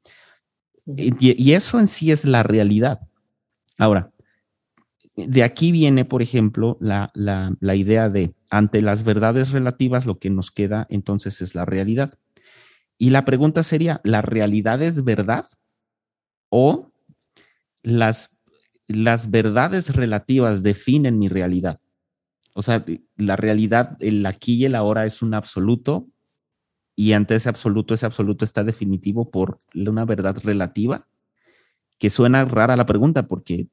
Y, 0.86 1.52
eso 1.52 1.80
en 1.80 1.86
sí 1.86 2.10
es 2.10 2.24
la 2.24 2.42
realidad. 2.42 3.00
Ahora, 3.78 4.12
de 5.16 5.42
aquí 5.42 5.72
viene, 5.72 6.04
por 6.04 6.22
ejemplo, 6.22 6.76
la, 6.80 7.10
la, 7.14 7.74
idea 7.74 8.08
de 8.10 8.34
ante 8.50 8.82
las 8.82 9.04
verdades 9.04 9.52
relativas 9.52 10.06
lo 10.06 10.18
que 10.18 10.30
nos 10.30 10.50
queda 10.50 10.86
entonces 10.90 11.40
es 11.40 11.54
la 11.54 11.64
realidad. 11.64 12.18
Y 12.98 13.10
la 13.10 13.24
pregunta 13.24 13.62
sería, 13.62 14.00
¿la 14.04 14.22
realidad 14.22 14.82
es 14.82 15.04
verdad? 15.04 15.46
¿O 16.48 16.92
las, 17.82 18.40
las 18.86 19.30
verdades 19.30 19.94
relativas 19.94 20.62
definen 20.62 21.18
mi 21.18 21.28
realidad? 21.28 21.80
O 22.54 22.62
sea, 22.62 22.84
la 23.16 23.36
realidad, 23.36 23.96
el 24.00 24.24
aquí 24.26 24.54
y 24.54 24.64
el 24.66 24.74
ahora 24.74 25.06
es 25.06 25.22
un 25.22 25.34
absoluto 25.34 26.08
y 26.96 27.12
ante 27.12 27.34
ese 27.34 27.48
absoluto, 27.48 27.94
ese 27.94 28.06
absoluto 28.06 28.44
está 28.44 28.62
definitivo 28.62 29.30
por 29.30 29.58
una 29.74 30.04
verdad 30.04 30.36
relativa, 30.42 31.06
que 31.98 32.10
suena 32.10 32.44
rara 32.44 32.76
la 32.76 32.86
pregunta 32.86 33.26
porque, 33.26 33.66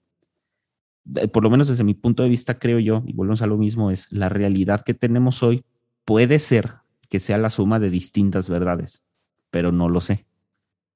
eh, 1.15 1.27
por 1.27 1.43
lo 1.43 1.49
menos 1.49 1.67
desde 1.67 1.83
mi 1.83 1.93
punto 1.93 2.23
de 2.23 2.29
vista, 2.29 2.57
creo 2.57 2.79
yo, 2.79 3.03
y 3.05 3.13
volvemos 3.13 3.41
a 3.41 3.47
lo 3.47 3.57
mismo, 3.57 3.91
es 3.91 4.11
la 4.11 4.29
realidad 4.29 4.81
que 4.83 4.93
tenemos 4.93 5.43
hoy 5.43 5.63
puede 6.05 6.39
ser 6.39 6.75
que 7.09 7.19
sea 7.19 7.37
la 7.37 7.49
suma 7.49 7.79
de 7.79 7.89
distintas 7.89 8.49
verdades, 8.49 9.03
pero 9.51 9.71
no 9.71 9.89
lo 9.89 10.01
sé. 10.01 10.25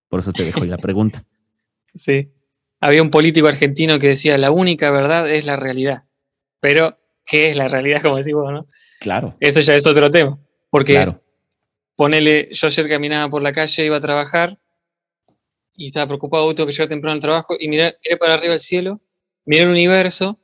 Por 0.09 0.19
eso 0.21 0.31
te 0.31 0.45
dejo 0.45 0.63
ahí 0.63 0.69
la 0.69 0.77
pregunta. 0.77 1.23
Sí. 1.97 2.29
Había 2.81 3.01
un 3.01 3.09
político 3.09 3.47
argentino 3.47 3.99
que 3.99 4.09
decía, 4.09 4.37
la 4.37 4.51
única 4.51 4.91
verdad 4.91 5.33
es 5.33 5.45
la 5.45 5.55
realidad. 5.55 6.03
Pero, 6.59 6.99
¿qué 7.25 7.49
es 7.49 7.55
la 7.55 7.69
realidad, 7.69 8.01
como 8.03 8.17
decimos, 8.17 8.51
no? 8.51 8.67
Claro. 8.99 9.37
Eso 9.39 9.61
ya 9.61 9.75
es 9.75 9.87
otro 9.87 10.11
tema. 10.11 10.37
Porque 10.69 10.95
claro 10.95 11.23
ponele, 11.95 12.49
yo 12.51 12.67
ayer 12.67 12.89
caminaba 12.89 13.29
por 13.29 13.41
la 13.41 13.51
calle, 13.51 13.85
iba 13.85 13.97
a 13.97 14.01
trabajar 14.01 14.57
y 15.75 15.87
estaba 15.87 16.07
preocupado, 16.07 16.53
tengo 16.55 16.67
que 16.67 16.73
llegar 16.73 16.87
temprano 16.87 17.15
al 17.15 17.19
trabajo 17.19 17.55
y 17.59 17.67
miré, 17.67 17.97
para 18.19 18.35
arriba 18.35 18.53
el 18.53 18.59
cielo, 18.59 19.01
miré 19.45 19.63
el 19.63 19.69
universo 19.69 20.39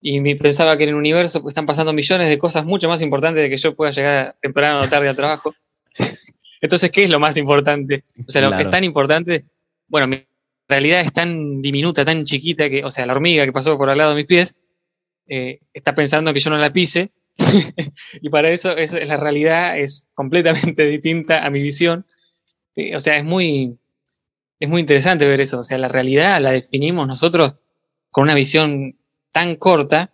y 0.00 0.20
me 0.20 0.34
pensaba 0.36 0.76
que 0.76 0.84
en 0.84 0.90
el 0.90 0.94
universo 0.94 1.42
pues, 1.42 1.52
están 1.52 1.66
pasando 1.66 1.92
millones 1.92 2.28
de 2.28 2.38
cosas 2.38 2.64
mucho 2.64 2.88
más 2.88 3.02
importantes 3.02 3.42
de 3.42 3.50
que 3.50 3.56
yo 3.56 3.74
pueda 3.74 3.90
llegar 3.90 4.36
temprano 4.40 4.80
o 4.80 4.88
tarde 4.88 5.08
al 5.08 5.16
trabajo. 5.16 5.54
Entonces, 6.60 6.90
¿qué 6.90 7.04
es 7.04 7.10
lo 7.10 7.18
más 7.18 7.36
importante? 7.36 8.04
O 8.26 8.30
sea, 8.30 8.48
lo 8.48 8.56
que 8.56 8.62
es 8.62 8.70
tan 8.70 8.84
importante, 8.84 9.46
bueno, 9.88 10.06
mi 10.06 10.26
realidad 10.68 11.00
es 11.00 11.12
tan 11.12 11.62
diminuta, 11.62 12.04
tan 12.04 12.24
chiquita 12.24 12.68
que, 12.68 12.84
o 12.84 12.90
sea, 12.90 13.06
la 13.06 13.12
hormiga 13.12 13.44
que 13.44 13.52
pasó 13.52 13.76
por 13.76 13.88
al 13.88 13.98
lado 13.98 14.10
de 14.10 14.16
mis 14.16 14.26
pies 14.26 14.54
eh, 15.26 15.60
está 15.72 15.94
pensando 15.94 16.32
que 16.32 16.40
yo 16.40 16.50
no 16.50 16.58
la 16.58 16.72
pise 16.72 17.10
y 18.20 18.28
para 18.28 18.48
eso 18.50 18.76
es, 18.76 18.92
la 18.92 19.16
realidad 19.16 19.78
es 19.78 20.08
completamente 20.14 20.84
distinta 20.86 21.44
a 21.44 21.50
mi 21.50 21.62
visión. 21.62 22.06
Eh, 22.76 22.96
o 22.96 23.00
sea, 23.00 23.16
es 23.16 23.24
muy, 23.24 23.78
es 24.58 24.68
muy 24.68 24.80
interesante 24.80 25.26
ver 25.26 25.40
eso. 25.40 25.58
O 25.58 25.62
sea, 25.62 25.78
la 25.78 25.88
realidad 25.88 26.40
la 26.40 26.52
definimos 26.52 27.06
nosotros 27.06 27.54
con 28.10 28.24
una 28.24 28.34
visión 28.34 28.96
tan 29.32 29.56
corta 29.56 30.12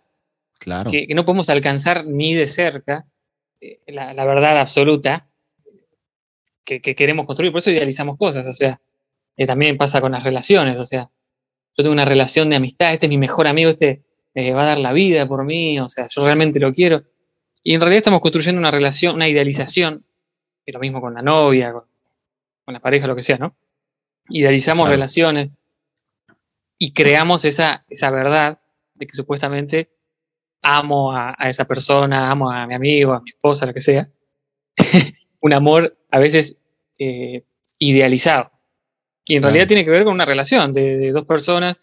claro. 0.59 0.89
que, 0.89 1.07
no 1.13 1.25
podemos 1.25 1.49
alcanzar 1.49 2.05
ni 2.05 2.33
de 2.33 2.47
cerca 2.47 3.07
eh, 3.59 3.79
la, 3.87 4.25
verdad 4.25 4.57
absoluta 4.57 5.27
que, 6.63 6.81
queremos 6.81 7.25
construir. 7.25 7.51
Por 7.51 7.59
eso 7.59 7.71
idealizamos 7.71 8.17
cosas. 8.17 8.45
O 8.45 8.53
sea, 8.53 8.79
eh, 9.35 9.45
también 9.45 9.77
pasa 9.77 10.01
con 10.01 10.11
las 10.11 10.23
relaciones. 10.23 10.79
O 10.79 10.85
sea, 10.85 11.09
yo 11.75 11.83
tengo 11.83 11.91
una 11.91 12.05
relación 12.05 12.49
de 12.49 12.55
amistad, 12.55 12.93
este 12.93 13.05
es 13.05 13.09
mi 13.09 13.17
mejor 13.17 13.47
amigo, 13.47 13.69
este 13.69 14.03
va 14.53 14.63
a 14.63 14.65
dar 14.65 14.77
la 14.77 14.93
vida 14.93 15.27
por 15.27 15.43
mí, 15.45 15.79
o 15.79 15.89
sea, 15.89 16.07
yo 16.09 16.23
realmente 16.23 16.59
lo 16.59 16.71
quiero. 16.71 17.03
Y 17.67 17.73
en 17.73 17.81
realidad 17.81 17.97
estamos 17.97 18.21
construyendo 18.21 18.61
una 18.61 18.71
relación, 18.71 19.15
una 19.15 19.27
idealización, 19.27 20.05
y 20.65 20.71
lo 20.71 20.79
mismo 20.79 21.01
con 21.01 21.13
la 21.13 21.21
novia, 21.21 21.73
con, 21.73 21.83
la 22.73 22.79
pareja, 22.79 23.07
lo 23.07 23.15
que 23.17 23.21
sea, 23.21 23.37
¿no? 23.37 23.57
Idealizamos 24.29 24.87
relaciones 24.87 25.49
y 26.77 26.93
creamos 26.93 27.43
esa, 27.43 27.83
esa 27.89 28.09
verdad 28.09 28.61
de 28.93 29.05
que 29.05 29.13
supuestamente 29.13 29.89
amo 30.61 31.11
a, 31.11 31.35
esa 31.49 31.65
persona, 31.65 32.31
amo 32.31 32.49
a 32.49 32.65
mi 32.67 32.73
amigo, 32.73 33.11
a 33.11 33.21
mi 33.21 33.31
esposa, 33.31 33.65
lo 33.65 33.73
que 33.73 33.81
sea. 33.81 34.09
un 35.41 35.53
amor 35.53 35.97
a 36.09 36.19
veces 36.19 36.55
eh, 36.97 37.43
idealizado. 37.79 38.49
Y 39.25 39.35
en 39.35 39.43
realidad 39.43 39.67
tiene 39.67 39.83
que 39.83 39.91
ver 39.91 40.05
con 40.05 40.13
una 40.13 40.25
relación 40.25 40.73
de, 40.73 41.11
dos 41.11 41.25
personas 41.25 41.77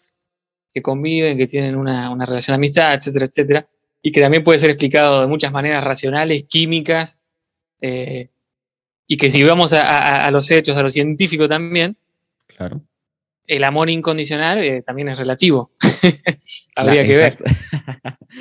que 0.73 0.81
conviven, 0.81 1.37
que 1.37 1.45
tienen 1.45 1.75
una, 1.75 2.09
una 2.09 2.25
relación 2.25 2.53
de 2.53 2.55
amistad, 2.55 2.95
etcétera, 2.95 3.27
etcétera 3.27 3.69
y 4.05 4.11
que 4.11 4.21
también 4.21 4.43
puede 4.43 4.59
ser 4.59 4.69
explicado 4.69 5.21
de 5.21 5.25
muchas 5.25 5.51
maneras 5.51 5.83
racionales, 5.83 6.43
químicas, 6.43 7.17
eh, 7.81 8.29
y 9.07 9.17
que 9.17 9.31
si 9.31 9.43
vamos 9.43 9.73
a, 9.73 10.29
los 10.29 10.51
hechos, 10.51 10.77
a 10.77 10.83
lo 10.83 10.89
científico 10.89 11.49
también, 11.49 11.97
claro. 12.45 12.83
el 13.47 13.63
amor 13.63 13.89
incondicional 13.89 14.59
eh, 14.63 14.83
también 14.83 15.09
es 15.09 15.17
relativo. 15.17 15.71
Habría 16.75 17.03
que 17.03 17.17
ver. 17.17 17.37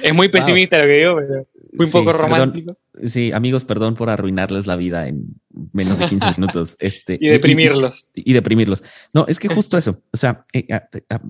es 0.03 0.14
muy 0.14 0.29
pesimista 0.31 0.77
lo 0.77 0.85
que 0.85 0.98
digo, 0.98 1.16
pero 1.16 1.46
muy 1.72 1.87
un 1.87 1.92
poco 1.92 2.12
romántico. 2.12 2.77
sí, 3.07 3.33
amigos, 3.33 3.64
perdón 3.64 3.94
por 3.94 4.11
arruinarles 4.11 4.66
la 4.66 4.77
vida 4.77 5.09
en 5.09 5.40
menos 5.72 5.98
de 5.98 6.05
15 6.09 6.27
minutos. 6.37 6.77
Este, 6.79 7.16
y 7.18 7.29
deprimirlos. 7.29 8.11
Y, 8.14 8.35
deprimirlos. 8.35 8.83
No, 9.14 9.24
es 9.29 9.38
que 9.38 9.48
justo 9.48 9.79
eso. 9.79 10.03
O 10.12 10.18
sea, 10.18 10.44
eh, 10.53 10.68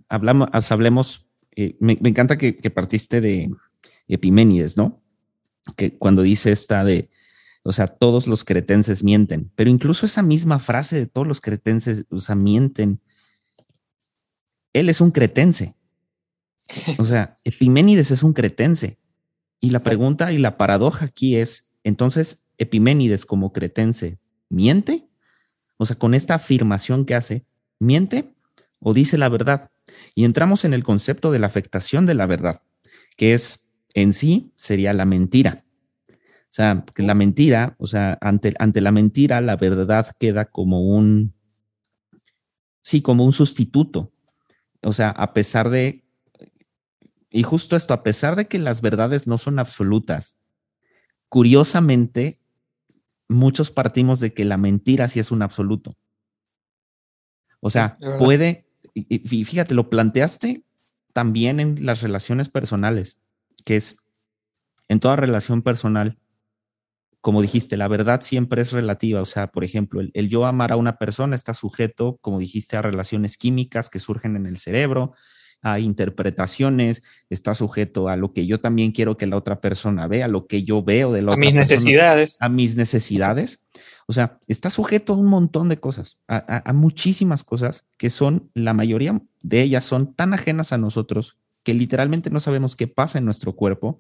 hablamos, 0.09 0.73
hablemos. 0.73 1.25
Me, 1.79 1.97
encanta 2.03 2.37
que 2.37 2.53
partiste 2.73 3.21
de, 3.21 3.49
Epiménides, 4.09 4.77
¿no? 4.77 5.03
Que 5.77 5.97
cuando 5.97 6.23
dice 6.23 6.53
esta 6.53 6.85
de, 6.85 7.11
o 7.63 7.73
sea, 7.73 7.87
todos 7.87 8.27
los 8.27 8.45
cretenses 8.45 9.03
mienten, 9.03 9.51
pero 9.57 9.71
incluso 9.71 10.05
esa 10.07 10.23
misma 10.23 10.59
frase 10.59 10.97
de 10.97 11.07
todos 11.07 11.27
los 11.27 11.41
cretenses, 11.41 12.05
o 12.11 12.21
sea, 12.21 12.35
mienten, 12.35 13.01
él 14.73 14.89
es 14.89 15.01
un 15.01 15.11
cretense. 15.11 15.75
O 16.99 17.05
sea, 17.05 17.37
Epiménides 17.45 18.11
es 18.11 18.23
un 18.23 18.33
cretense. 18.33 18.99
Y 19.61 19.71
la 19.71 19.81
pregunta 19.81 20.33
y 20.33 20.39
la 20.39 20.57
paradoja 20.57 21.07
aquí 21.07 21.37
es, 21.37 21.73
entonces, 21.85 22.47
Epiménides 22.59 23.25
como 23.25 23.53
cretense, 23.53 24.19
¿miente? 24.49 25.09
O 25.77 25.87
sea, 25.87 25.97
con 25.97 26.15
esta 26.15 26.35
afirmación 26.35 27.05
que 27.05 27.15
hace, 27.15 27.47
¿miente 27.79 28.35
o 28.79 28.95
dice 28.95 29.19
la 29.19 29.29
verdad? 29.29 29.71
Y 30.15 30.25
entramos 30.25 30.65
en 30.65 30.75
el 30.75 30.85
concepto 30.85 31.33
de 31.33 31.39
la 31.39 31.47
afectación 31.47 32.07
de 32.07 32.15
la 32.15 32.27
verdad, 32.27 32.63
que 33.17 33.35
es 33.35 33.64
en 33.95 34.13
sí 34.13 34.53
sería 34.57 34.93
la 34.93 35.05
mentira. 35.05 35.65
O 36.11 36.57
sea, 36.57 36.85
que 36.95 37.03
la 37.03 37.15
mentira, 37.15 37.75
o 37.79 37.87
sea, 37.87 38.19
ante, 38.21 38.55
ante 38.59 38.81
la 38.81 38.93
mentira, 38.93 39.41
la 39.41 39.57
verdad 39.57 40.07
queda 40.21 40.45
como 40.45 40.83
un, 40.83 41.35
sí, 42.81 43.03
como 43.03 43.25
un 43.25 43.33
sustituto. 43.33 44.13
O 44.83 44.93
sea, 44.93 45.11
a 45.11 45.33
pesar 45.33 45.71
de, 45.71 46.05
y 47.31 47.43
justo 47.43 47.75
esto, 47.75 47.95
a 47.95 48.03
pesar 48.03 48.37
de 48.37 48.47
que 48.47 48.59
las 48.59 48.83
verdades 48.83 49.27
no 49.27 49.39
son 49.39 49.59
absolutas, 49.59 50.39
curiosamente, 51.29 52.39
muchos 53.29 53.71
partimos 53.71 54.21
de 54.21 54.33
que 54.33 54.45
la 54.45 54.57
mentira 54.57 55.09
sí 55.09 55.19
es 55.19 55.33
un 55.33 55.43
absoluto. 55.43 55.97
O 57.61 57.71
sea, 57.71 57.99
puede, 58.19 58.69
y 58.93 59.45
fíjate, 59.45 59.75
lo 59.75 59.89
planteaste 59.89 60.65
también 61.13 61.59
en 61.59 61.87
las 61.87 62.03
relaciones 62.03 62.49
personales 62.49 63.19
que 63.65 63.77
es 63.77 63.97
en 64.89 65.01
toda 65.01 65.17
relación 65.17 65.63
personal, 65.63 66.19
como 67.21 67.41
dijiste, 67.41 67.79
la 67.79 67.89
verdad 67.89 68.21
siempre 68.21 68.61
es 68.61 68.73
relativa. 68.73 69.23
O 69.23 69.25
sea, 69.25 69.47
por 69.47 69.65
ejemplo, 69.65 70.03
el, 70.13 70.29
yo 70.29 70.45
amar 70.45 70.73
a 70.73 70.77
una 70.77 70.99
persona 70.99 71.35
está 71.35 71.55
sujeto, 71.55 72.19
como 72.21 72.39
dijiste, 72.39 72.77
a 72.77 72.83
relaciones 72.83 73.39
químicas 73.39 73.89
que 73.89 73.99
surgen 73.99 74.37
en 74.37 74.45
el 74.45 74.59
cerebro, 74.59 75.15
a 75.63 75.79
interpretaciones, 75.79 77.03
está 77.31 77.55
sujeto 77.55 78.11
a 78.11 78.17
lo 78.17 78.35
que 78.35 78.47
yo 78.47 78.61
también 78.61 78.93
quiero 78.93 79.17
que 79.17 79.27
la 79.27 79.39
otra 79.39 79.63
persona 79.63 80.07
vea, 80.07 80.27
a 80.27 80.29
lo 80.29 80.47
que 80.47 80.65
yo 80.65 80.83
veo 80.83 81.13
de 81.13 81.23
la 81.23 81.33
a 81.33 81.35
otra 81.37 81.41
persona. 81.41 81.61
A 81.61 81.63
mis 81.63 81.71
necesidades. 81.71 82.37
A 82.41 82.49
mis 82.51 82.77
necesidades. 82.77 83.65
O 84.07 84.13
sea, 84.13 84.39
está 84.47 84.69
sujeto 84.69 85.15
a 85.15 85.17
un 85.17 85.27
montón 85.27 85.71
de 85.71 85.81
cosas, 85.81 86.19
a 86.29 86.71
muchísimas 86.75 87.43
cosas 87.43 87.89
que 87.97 88.11
son, 88.11 88.51
la 88.53 88.75
mayoría 88.75 89.23
de 89.41 89.63
ellas 89.63 89.85
son 89.85 90.15
tan 90.15 90.35
ajenas 90.35 90.75
a 90.75 90.79
nosotros 90.79 91.39
que 91.65 91.75
literalmente 91.75 92.31
no 92.31 92.41
sabemos 92.41 92.77
qué 92.77 92.87
pasa 92.87 93.19
en 93.19 93.25
nuestro 93.25 93.55
cuerpo 93.55 93.99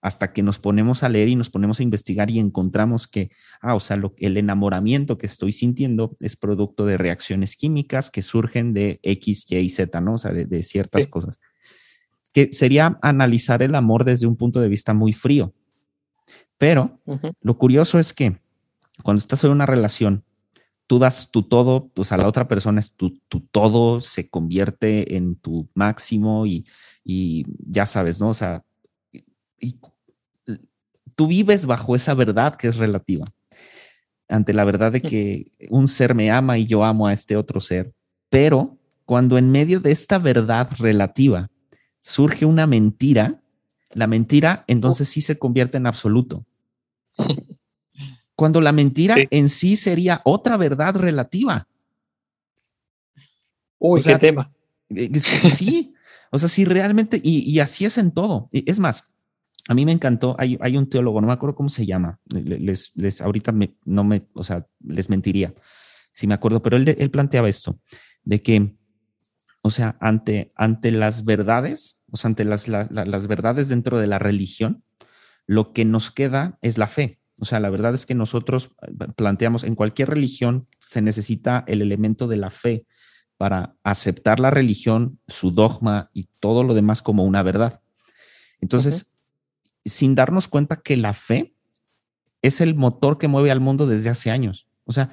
hasta 0.00 0.32
que 0.32 0.42
nos 0.42 0.58
ponemos 0.58 1.04
a 1.04 1.08
leer 1.08 1.28
y 1.28 1.36
nos 1.36 1.48
ponemos 1.48 1.78
a 1.78 1.84
investigar 1.84 2.28
y 2.28 2.40
encontramos 2.40 3.06
que, 3.06 3.30
ah, 3.60 3.76
o 3.76 3.80
sea, 3.80 3.96
lo, 3.96 4.14
el 4.18 4.36
enamoramiento 4.36 5.16
que 5.16 5.26
estoy 5.26 5.52
sintiendo 5.52 6.16
es 6.18 6.34
producto 6.34 6.84
de 6.84 6.98
reacciones 6.98 7.54
químicas 7.54 8.10
que 8.10 8.22
surgen 8.22 8.74
de 8.74 8.98
X, 9.04 9.46
Y, 9.48 9.68
Z, 9.68 10.00
¿no? 10.00 10.14
O 10.14 10.18
sea, 10.18 10.32
de, 10.32 10.62
ciertas 10.62 11.06
cosas. 11.06 11.38
que 12.34 12.52
sería 12.52 12.98
analizar 13.00 13.62
el 13.62 13.76
amor 13.76 14.04
desde 14.04 14.26
un 14.26 14.36
punto 14.36 14.60
de 14.60 14.68
vista 14.68 14.92
muy 14.92 15.12
frío. 15.12 15.54
Pero 16.58 17.00
lo 17.40 17.58
curioso 17.58 17.98
es 18.00 18.12
que 18.12 18.38
cuando 19.04 19.18
estás 19.18 19.44
en 19.44 19.50
una 19.52 19.66
relación, 19.66 20.24
tú 20.86 20.98
das 20.98 21.30
tu 21.30 21.42
todo, 21.42 21.88
pues 21.94 22.12
a 22.12 22.16
la 22.16 22.28
otra 22.28 22.48
persona 22.48 22.80
es 22.80 22.94
tu, 22.94 23.18
todo, 23.50 24.00
se 24.00 24.28
convierte 24.28 25.16
en 25.16 25.36
tu 25.36 25.68
máximo 25.74 26.46
y, 26.46 26.66
ya 27.04 27.86
sabes, 27.86 28.20
¿no? 28.20 28.30
O 28.30 28.34
sea, 28.34 28.64
tú 31.14 31.26
vives 31.26 31.66
bajo 31.66 31.94
esa 31.94 32.14
verdad 32.14 32.56
que 32.56 32.68
es 32.68 32.76
relativa, 32.76 33.26
ante 34.28 34.52
la 34.52 34.64
verdad 34.64 34.92
de 34.92 35.00
que 35.00 35.50
un 35.70 35.88
ser 35.88 36.14
me 36.14 36.30
ama 36.30 36.58
y 36.58 36.66
yo 36.66 36.84
amo 36.84 37.06
a 37.06 37.12
este 37.12 37.36
otro 37.36 37.60
ser, 37.60 37.92
pero 38.30 38.78
cuando 39.04 39.36
en 39.36 39.50
medio 39.50 39.80
de 39.80 39.90
esta 39.90 40.18
verdad 40.18 40.70
relativa 40.78 41.50
surge 42.00 42.44
una 42.44 42.66
mentira, 42.66 43.42
la 43.92 44.06
mentira 44.06 44.64
entonces 44.68 45.08
sí 45.08 45.20
se 45.20 45.38
convierte 45.38 45.76
en 45.76 45.86
absoluto. 45.86 46.46
Cuando 48.34 48.60
la 48.60 48.72
mentira 48.72 49.16
en 49.30 49.48
sí 49.48 49.76
sería 49.76 50.22
otra 50.24 50.56
verdad 50.56 50.96
relativa. 50.96 51.68
Uy, 53.78 54.00
qué 54.02 54.16
tema. 54.16 54.50
Eh, 54.88 55.10
sí, 55.20 55.91
o 56.32 56.38
sea, 56.38 56.48
sí 56.48 56.64
realmente, 56.64 57.20
y, 57.22 57.60
así 57.60 57.84
es 57.84 57.98
en 57.98 58.10
todo. 58.10 58.48
Es 58.52 58.80
más, 58.80 59.14
a 59.68 59.74
mí 59.74 59.84
me 59.84 59.92
encantó, 59.92 60.34
hay, 60.38 60.76
un 60.76 60.88
teólogo, 60.88 61.20
no 61.20 61.28
me 61.28 61.32
acuerdo 61.32 61.54
cómo 61.54 61.68
se 61.68 61.86
llama, 61.86 62.18
les, 62.28 62.96
les 62.96 63.20
ahorita 63.20 63.54
no 63.84 64.02
me, 64.02 64.26
o 64.34 64.42
sea, 64.42 64.66
les 64.80 65.08
mentiría 65.08 65.54
si 66.12 66.26
me 66.26 66.34
acuerdo, 66.34 66.62
pero 66.62 66.76
él, 66.76 67.10
planteaba 67.10 67.48
esto, 67.48 67.80
de 68.22 68.42
que 68.42 68.76
o 69.64 69.70
sea, 69.70 69.96
ante, 70.00 70.52
ante 70.56 70.90
las 70.90 71.24
verdades, 71.24 72.02
o 72.10 72.16
sea, 72.16 72.30
ante 72.30 72.44
las, 72.44 72.66
las 72.68 73.26
verdades 73.28 73.68
dentro 73.68 74.00
de 74.00 74.08
la 74.08 74.18
religión, 74.18 74.82
lo 75.46 75.72
que 75.72 75.84
nos 75.84 76.10
queda 76.10 76.58
es 76.62 76.78
la 76.78 76.88
fe. 76.88 77.20
O 77.38 77.44
sea, 77.44 77.60
la 77.60 77.70
verdad 77.70 77.94
es 77.94 78.04
que 78.04 78.16
nosotros 78.16 78.74
eh, 78.82 78.90
planteamos, 79.16 79.62
en 79.62 79.76
cualquier 79.76 80.10
religión 80.10 80.68
se 80.80 81.00
necesita 81.00 81.64
el 81.68 81.80
elemento 81.80 82.26
de 82.26 82.36
la 82.36 82.50
fe 82.50 82.86
para 83.42 83.74
aceptar 83.82 84.38
la 84.38 84.52
religión, 84.52 85.18
su 85.26 85.50
dogma 85.50 86.10
y 86.14 86.28
todo 86.38 86.62
lo 86.62 86.74
demás 86.74 87.02
como 87.02 87.24
una 87.24 87.42
verdad. 87.42 87.82
Entonces, 88.60 89.16
sin 89.84 90.14
darnos 90.14 90.46
cuenta 90.46 90.76
que 90.76 90.96
la 90.96 91.12
fe 91.12 91.52
es 92.40 92.60
el 92.60 92.76
motor 92.76 93.18
que 93.18 93.26
mueve 93.26 93.50
al 93.50 93.58
mundo 93.58 93.88
desde 93.88 94.10
hace 94.10 94.30
años. 94.30 94.68
O 94.84 94.92
sea, 94.92 95.10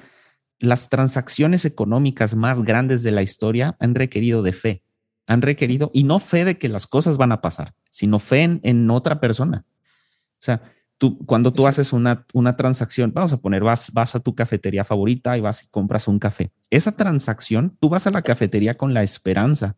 las 0.60 0.90
transacciones 0.90 1.64
económicas 1.64 2.36
más 2.36 2.62
grandes 2.62 3.02
de 3.02 3.10
la 3.10 3.22
historia 3.22 3.76
han 3.80 3.96
requerido 3.96 4.42
de 4.42 4.52
fe, 4.52 4.84
han 5.26 5.42
requerido, 5.42 5.90
y 5.92 6.04
no 6.04 6.20
fe 6.20 6.44
de 6.44 6.56
que 6.56 6.68
las 6.68 6.86
cosas 6.86 7.16
van 7.16 7.32
a 7.32 7.40
pasar, 7.40 7.74
sino 7.90 8.20
fe 8.20 8.60
en, 8.62 8.90
otra 8.92 9.18
persona. 9.18 9.64
O 9.66 10.38
sea, 10.38 10.62
tú, 11.00 11.16
cuando 11.24 11.50
tú 11.54 11.66
haces 11.66 11.94
una, 11.94 12.26
una 12.34 12.56
transacción, 12.56 13.10
vamos 13.14 13.32
a 13.32 13.38
poner, 13.40 13.64
vas, 13.64 13.90
vas 13.94 14.14
a 14.14 14.20
tu 14.20 14.34
cafetería 14.34 14.84
favorita 14.84 15.38
y 15.38 15.40
vas 15.40 15.64
y 15.64 15.68
compras 15.68 16.06
un 16.06 16.18
café. 16.18 16.50
Esa 16.68 16.94
transacción, 16.94 17.74
tú 17.80 17.88
vas 17.88 18.06
a 18.06 18.10
la 18.10 18.20
cafetería 18.20 18.76
con 18.76 18.92
la 18.92 19.02
esperanza 19.02 19.76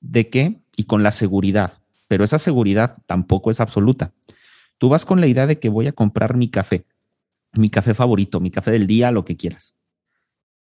de 0.00 0.30
que, 0.30 0.62
y 0.74 0.84
con 0.84 1.02
la 1.02 1.10
seguridad, 1.10 1.78
pero 2.08 2.24
esa 2.24 2.38
seguridad 2.38 2.96
tampoco 3.04 3.50
es 3.50 3.60
absoluta. 3.60 4.12
Tú 4.78 4.88
vas 4.88 5.04
con 5.04 5.20
la 5.20 5.26
idea 5.26 5.46
de 5.46 5.58
que 5.58 5.68
voy 5.68 5.88
a 5.88 5.92
comprar 5.92 6.36
mi 6.36 6.48
café, 6.48 6.86
mi 7.52 7.68
café 7.68 7.92
favorito, 7.92 8.40
mi 8.40 8.50
café 8.50 8.70
del 8.70 8.86
día, 8.86 9.10
lo 9.10 9.26
que 9.26 9.36
quieras. 9.36 9.74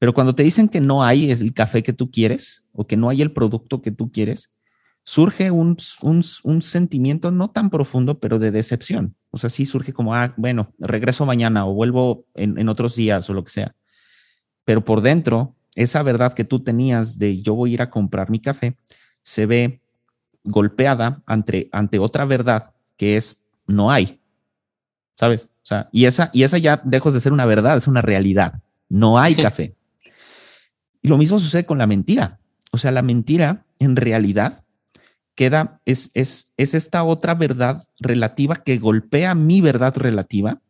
Pero 0.01 0.13
cuando 0.13 0.35
te 0.35 0.43
dicen 0.43 0.69
que 0.69 0.81
no 0.81 1.05
hay 1.05 1.31
el 1.31 1.55
café 1.55 1.85
que 1.85 1.93
tú 1.93 2.11
quieres 2.11 2.65
o 2.73 2.87
que 2.87 2.97
no 2.97 3.11
hay 3.11 3.23
el 3.23 3.31
producto 3.31 3.81
que 3.81 3.93
tú 3.93 4.11
quieres, 4.11 4.57
surge 5.05 5.53
un, 5.53 5.77
sentimiento 6.63 7.31
no 7.31 7.51
tan 7.51 7.71
profundo, 7.71 8.19
pero 8.19 8.39
de 8.41 8.51
decepción. 8.51 9.15
O 9.31 9.39
sea, 9.39 9.51
sí 9.51 9.67
surge 9.67 9.93
como, 9.93 10.15
ah, 10.15 10.33
bueno, 10.37 10.73
regreso 10.79 11.27
mañana 11.27 11.67
o 11.67 11.75
vuelvo 11.75 12.27
en, 12.35 12.59
en 12.59 12.69
otros 12.69 12.97
días 12.97 13.29
o 13.29 13.35
lo 13.35 13.45
que 13.45 13.51
sea. 13.51 13.75
Pero 14.65 14.85
por 14.85 15.01
dentro, 15.01 15.55
esa 15.75 16.03
verdad 16.03 16.35
que 16.35 16.45
tú 16.45 16.61
tenías 16.61 17.19
de 17.19 17.41
yo 17.41 17.55
voy 17.55 17.71
a 17.71 17.75
ir 17.75 17.83
a 17.83 17.91
comprar 17.91 18.31
mi 18.31 18.41
café, 18.41 18.77
se 19.23 19.47
ve 19.47 19.81
golpeada 20.45 21.23
ante, 21.27 21.69
ante 21.73 21.99
otra 21.99 22.25
verdad 22.25 22.75
que 22.97 23.17
es 23.17 23.45
no 23.67 23.91
hay. 23.91 24.21
¿Sabes? 25.15 25.49
O 25.63 25.67
sea, 25.69 25.89
y 25.93 26.07
esa, 26.07 26.31
y 26.33 26.43
esa 26.43 26.59
ya 26.59 26.81
dejos 26.85 27.15
de 27.15 27.21
ser 27.21 27.33
una 27.33 27.47
verdad, 27.47 27.77
es 27.77 27.89
una 27.89 28.03
realidad. 28.03 28.61
No 28.89 29.19
hay 29.19 29.35
café. 29.37 29.75
Y 31.03 31.09
lo 31.09 31.19
mismo 31.19 31.39
sucede 31.39 31.67
con 31.67 31.79
la 31.79 31.87
mentira. 31.87 32.39
O 32.73 32.79
sea, 32.79 32.91
la 32.91 33.03
mentira 33.03 33.67
en 33.79 33.97
realidad 33.97 34.65
queda, 35.39 35.81
es, 35.85 36.11
es, 36.15 36.53
es 36.57 36.75
esta 36.75 37.05
otra 37.05 37.33
verdad 37.33 37.87
relativa 38.01 38.57
que 38.57 38.77
golpea 38.79 39.37
mi 39.37 39.61
verdad 39.61 39.97
relativa, 39.97 40.61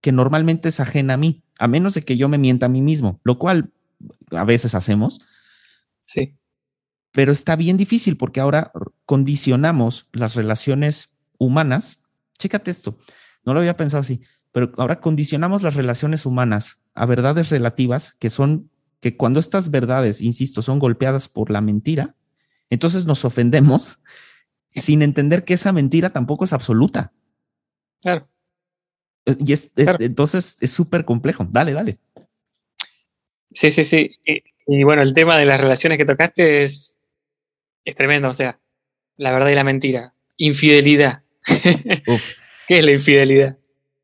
que 0.00 0.10
normalmente 0.10 0.70
es 0.70 0.80
ajena 0.80 1.14
a 1.14 1.16
mí, 1.16 1.44
a 1.56 1.68
menos 1.68 1.94
de 1.94 2.02
que 2.02 2.16
yo 2.16 2.28
me 2.28 2.36
mienta 2.36 2.66
a 2.66 2.68
mí 2.68 2.82
mismo, 2.82 3.20
lo 3.22 3.38
cual 3.38 3.70
a 4.32 4.42
veces 4.42 4.74
hacemos. 4.74 5.20
Sí. 6.02 6.34
Pero 7.12 7.30
está 7.30 7.54
bien 7.54 7.76
difícil 7.76 8.16
porque 8.16 8.40
ahora 8.40 8.72
condicionamos 9.04 10.08
las 10.10 10.34
relaciones 10.34 11.12
humanas. 11.38 12.02
Chécate 12.40 12.72
esto, 12.72 12.98
no 13.44 13.54
lo 13.54 13.60
había 13.60 13.76
pensado 13.76 14.00
así, 14.00 14.20
pero 14.50 14.72
ahora 14.78 14.98
condicionamos 14.98 15.62
las 15.62 15.76
relaciones 15.76 16.26
humanas 16.26 16.80
a 16.92 17.06
verdades 17.06 17.50
relativas 17.50 18.16
que 18.18 18.30
son 18.30 18.68
que 18.98 19.16
cuando 19.16 19.38
estas 19.38 19.70
verdades, 19.70 20.20
insisto, 20.22 20.60
son 20.60 20.80
golpeadas 20.80 21.28
por 21.28 21.50
la 21.50 21.60
mentira, 21.60 22.16
entonces 22.70 23.06
nos 23.06 23.24
ofendemos 23.24 24.00
sin 24.74 25.02
entender 25.02 25.44
que 25.44 25.54
esa 25.54 25.72
mentira 25.72 26.10
tampoco 26.10 26.44
es 26.44 26.52
absoluta. 26.52 27.12
Claro. 28.00 28.28
Y 29.24 29.52
es, 29.52 29.72
entonces 29.76 30.56
es 30.60 30.70
súper 30.72 31.04
complejo. 31.04 31.46
Dale, 31.50 31.72
dale. 31.72 31.98
Sí, 33.50 33.70
sí, 33.70 33.84
sí. 33.84 34.16
Y, 34.66 34.82
bueno, 34.84 35.02
el 35.02 35.14
tema 35.14 35.36
de 35.36 35.46
las 35.46 35.60
relaciones 35.60 35.98
que 35.98 36.04
tocaste 36.04 36.62
es, 36.62 36.96
es 37.84 37.96
tremendo. 37.96 38.28
O 38.28 38.34
sea, 38.34 38.58
la 39.16 39.32
verdad 39.32 39.50
y 39.50 39.54
la 39.54 39.64
mentira. 39.64 40.14
Infidelidad. 40.36 41.22
¿Qué 42.66 42.78
es 42.78 42.84
la 42.84 42.92
infidelidad? 42.92 43.58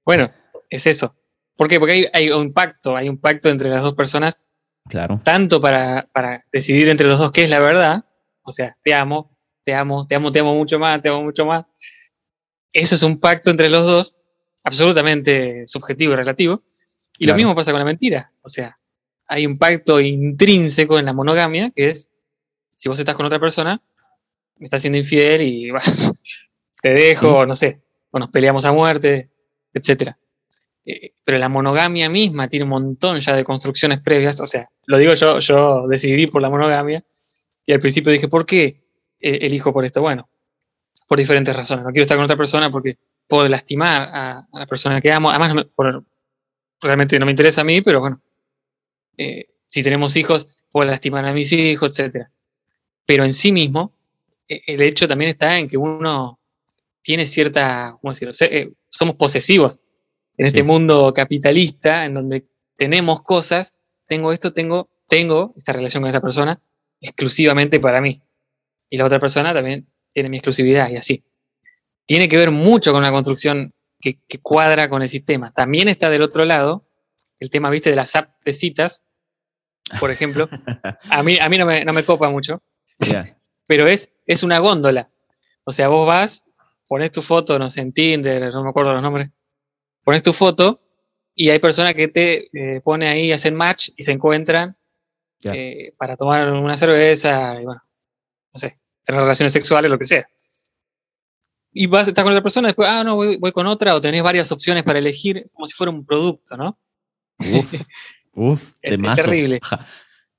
Bueno, 0.04 0.30
es 0.68 0.86
eso. 0.86 1.14
¿Por 1.56 1.68
qué? 1.68 1.78
Porque 1.78 1.92
hay, 1.92 2.06
hay, 2.12 2.30
un 2.30 2.52
pacto, 2.52 2.96
hay 2.96 3.08
un 3.08 3.18
pacto 3.18 3.48
entre 3.48 3.70
las 3.70 3.82
dos 3.82 3.94
personas 3.94 4.40
Claro. 4.88 5.20
Tanto 5.24 5.60
para, 5.60 6.08
para 6.12 6.44
decidir 6.52 6.88
entre 6.88 7.06
los 7.06 7.18
dos 7.18 7.32
qué 7.32 7.44
es 7.44 7.50
la 7.50 7.60
verdad, 7.60 8.04
o 8.44 8.52
sea, 8.52 8.76
te 8.82 8.94
amo, 8.94 9.36
te 9.64 9.74
amo, 9.74 10.06
te 10.06 10.14
amo, 10.14 10.30
te 10.30 10.40
amo 10.40 10.54
mucho 10.54 10.78
más, 10.78 11.02
te 11.02 11.08
amo 11.08 11.22
mucho 11.22 11.44
más. 11.44 11.64
Eso 12.72 12.94
es 12.94 13.02
un 13.02 13.18
pacto 13.18 13.50
entre 13.50 13.68
los 13.68 13.86
dos, 13.86 14.16
absolutamente 14.62 15.66
subjetivo 15.66 16.12
y 16.12 16.16
relativo. 16.16 16.62
Y 17.18 17.26
lo 17.26 17.34
mismo 17.34 17.54
pasa 17.54 17.70
con 17.70 17.78
la 17.78 17.84
mentira. 17.84 18.32
O 18.42 18.48
sea, 18.48 18.78
hay 19.26 19.46
un 19.46 19.58
pacto 19.58 20.00
intrínseco 20.00 20.98
en 20.98 21.06
la 21.06 21.12
monogamia, 21.12 21.72
que 21.74 21.88
es, 21.88 22.10
si 22.74 22.88
vos 22.88 22.98
estás 22.98 23.14
con 23.14 23.26
otra 23.26 23.40
persona, 23.40 23.82
me 24.58 24.64
estás 24.64 24.82
siendo 24.82 24.98
infiel 24.98 25.42
y 25.42 25.72
te 26.82 26.90
dejo, 26.92 27.46
no 27.46 27.54
sé, 27.54 27.80
o 28.10 28.18
nos 28.18 28.30
peleamos 28.30 28.64
a 28.64 28.72
muerte, 28.72 29.30
etcétera. 29.72 30.18
Eh, 30.84 31.14
pero 31.24 31.38
la 31.38 31.48
monogamia 31.48 32.10
misma 32.10 32.48
tiene 32.48 32.64
un 32.64 32.70
montón 32.70 33.18
ya 33.20 33.34
de 33.34 33.44
construcciones 33.44 34.00
previas, 34.00 34.40
o 34.40 34.46
sea, 34.46 34.68
lo 34.86 34.98
digo 34.98 35.14
yo, 35.14 35.38
yo 35.38 35.86
decidí 35.88 36.26
por 36.26 36.42
la 36.42 36.50
monogamia 36.50 37.02
y 37.66 37.72
al 37.72 37.80
principio 37.80 38.12
dije, 38.12 38.28
¿por 38.28 38.44
qué 38.46 38.82
eh, 39.20 39.38
elijo 39.42 39.72
por 39.72 39.84
esto? 39.84 40.00
Bueno, 40.00 40.28
por 41.08 41.18
diferentes 41.18 41.54
razones. 41.54 41.84
No 41.84 41.90
quiero 41.90 42.02
estar 42.02 42.16
con 42.16 42.24
otra 42.24 42.36
persona 42.36 42.70
porque 42.70 42.98
puedo 43.26 43.48
lastimar 43.48 44.10
a, 44.12 44.48
la 44.52 44.66
persona 44.66 45.00
que 45.00 45.12
amo. 45.12 45.30
Además, 45.30 45.66
realmente 46.80 47.18
no 47.18 47.26
me 47.26 47.32
interesa 47.32 47.62
a 47.62 47.64
mí, 47.64 47.80
pero 47.80 48.00
bueno, 48.00 48.20
eh, 49.16 49.46
si 49.68 49.82
tenemos 49.82 50.16
hijos, 50.16 50.48
puedo 50.70 50.90
lastimar 50.90 51.24
a 51.24 51.32
mis 51.32 51.52
hijos, 51.52 51.98
etc. 51.98 52.26
Pero 53.06 53.24
en 53.24 53.32
sí 53.32 53.52
mismo, 53.52 53.92
el 54.46 54.82
hecho 54.82 55.08
también 55.08 55.30
está 55.30 55.58
en 55.58 55.68
que 55.68 55.76
uno 55.76 56.38
tiene 57.02 57.26
cierta, 57.26 57.96
¿cómo 58.00 58.12
decirlo? 58.12 58.34
somos 58.88 59.16
posesivos 59.16 59.80
en 60.36 60.46
este 60.46 60.62
mundo 60.62 61.12
capitalista 61.14 62.04
en 62.04 62.14
donde 62.14 62.46
tenemos 62.76 63.22
cosas, 63.22 63.74
tengo 64.06 64.32
esto, 64.32 64.52
tengo, 64.52 64.88
tengo 65.08 65.52
esta 65.56 65.72
relación 65.72 66.02
con 66.02 66.08
esta 66.08 66.20
persona 66.20 66.60
exclusivamente 67.04 67.78
para 67.80 68.00
mí. 68.00 68.22
Y 68.88 68.96
la 68.96 69.04
otra 69.04 69.20
persona 69.20 69.52
también 69.52 69.86
tiene 70.12 70.28
mi 70.28 70.38
exclusividad 70.38 70.90
y 70.90 70.96
así. 70.96 71.22
Tiene 72.06 72.28
que 72.28 72.36
ver 72.36 72.50
mucho 72.50 72.92
con 72.92 73.02
la 73.02 73.10
construcción 73.10 73.72
que, 74.00 74.18
cuadra 74.42 74.88
con 74.88 75.02
el 75.02 75.08
sistema. 75.08 75.52
También 75.52 75.88
está 75.88 76.10
del 76.10 76.22
otro 76.22 76.44
lado 76.44 76.88
el 77.40 77.50
tema, 77.50 77.68
viste, 77.70 77.90
de 77.90 77.96
las 77.96 78.16
apps 78.16 78.32
de 78.44 78.52
citas, 78.52 79.04
por 80.00 80.10
ejemplo. 80.10 80.48
A 81.10 81.22
mí, 81.22 81.38
a 81.38 81.48
mí 81.48 81.58
no, 81.58 81.66
me, 81.66 81.84
no 81.84 81.92
me 81.92 82.04
copa 82.04 82.30
mucho, 82.30 82.62
pero 83.66 83.86
es, 83.86 84.10
es 84.26 84.42
una 84.42 84.58
góndola. 84.58 85.10
O 85.64 85.72
sea, 85.72 85.88
vos 85.88 86.06
vas, 86.06 86.44
pones 86.88 87.12
tu 87.12 87.20
foto, 87.20 87.58
no 87.58 87.68
sé, 87.68 87.80
en 87.80 87.92
Tinder, 87.92 88.52
no 88.52 88.62
me 88.62 88.70
acuerdo 88.70 88.92
los 88.92 89.02
nombres, 89.02 89.30
pones 90.04 90.22
tu 90.22 90.32
foto 90.32 90.80
y 91.34 91.50
hay 91.50 91.58
personas 91.58 91.94
que 91.94 92.08
te 92.08 92.48
eh, 92.52 92.80
pone 92.80 93.08
ahí, 93.08 93.32
hacen 93.32 93.54
match 93.54 93.90
y 93.96 94.02
se 94.04 94.12
encuentran 94.12 94.76
eh, 95.44 95.94
para 95.96 96.16
tomar 96.16 96.50
una 96.52 96.76
cerveza 96.76 97.60
y 97.60 97.64
bueno, 97.64 97.82
no 98.52 98.60
sé, 98.60 98.78
tener 99.04 99.20
relaciones 99.20 99.52
sexuales, 99.52 99.90
lo 99.90 99.98
que 99.98 100.04
sea. 100.04 100.26
y 101.72 101.86
vas, 101.86 102.08
estás 102.08 102.22
con 102.24 102.32
otra 102.32 102.42
persona, 102.42 102.68
después, 102.68 102.88
ah, 102.88 103.04
no, 103.04 103.16
voy, 103.16 103.52
con 103.52 103.66
otra, 103.66 103.94
o 103.94 104.00
tenés 104.00 104.22
varias 104.22 104.50
opciones 104.52 104.82
para 104.84 104.98
elegir, 104.98 105.50
como 105.52 105.66
si 105.66 105.74
fuera 105.74 105.90
un 105.90 106.04
producto, 106.04 106.56
¿no? 106.56 106.78
Uf, 107.38 107.74
uf, 108.32 108.72
es, 108.80 109.16
terrible. 109.16 109.60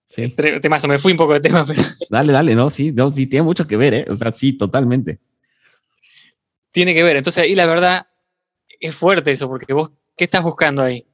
Sí. 0.08 0.30
Temazo, 0.30 0.88
me 0.88 1.00
fui 1.00 1.12
un 1.12 1.18
poco 1.18 1.34
de 1.34 1.42
tema, 1.42 1.66
pero... 1.68 1.82
Dale, 2.10 2.32
dale, 2.32 2.56
no, 2.56 2.70
sí, 2.70 2.92
no, 2.92 3.10
sí, 3.10 3.28
tiene 3.28 3.44
mucho 3.44 3.68
que 3.68 3.76
ver, 3.76 3.94
¿eh? 3.94 4.06
O 4.08 4.14
sea, 4.14 4.32
sí, 4.34 4.54
totalmente. 4.54 5.20
Tiene 6.72 6.94
que 6.94 7.04
ver, 7.04 7.18
entonces 7.18 7.44
ahí 7.44 7.56
la 7.56 7.66
verdad 7.66 8.08
es 8.80 8.96
fuerte 8.96 9.32
eso, 9.32 9.50
porque 9.50 9.74
vos, 9.74 9.92
¿qué 10.16 10.26
estás 10.26 10.44
buscando 10.44 10.84
ahí? 10.84 11.06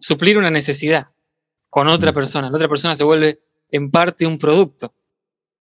Suplir 0.00 0.36
una 0.36 0.50
necesidad 0.50 1.08
con 1.76 1.88
otra 1.88 2.10
persona. 2.14 2.48
La 2.48 2.56
otra 2.56 2.70
persona 2.70 2.94
se 2.94 3.04
vuelve 3.04 3.38
en 3.70 3.90
parte 3.90 4.26
un 4.26 4.38
producto, 4.38 4.94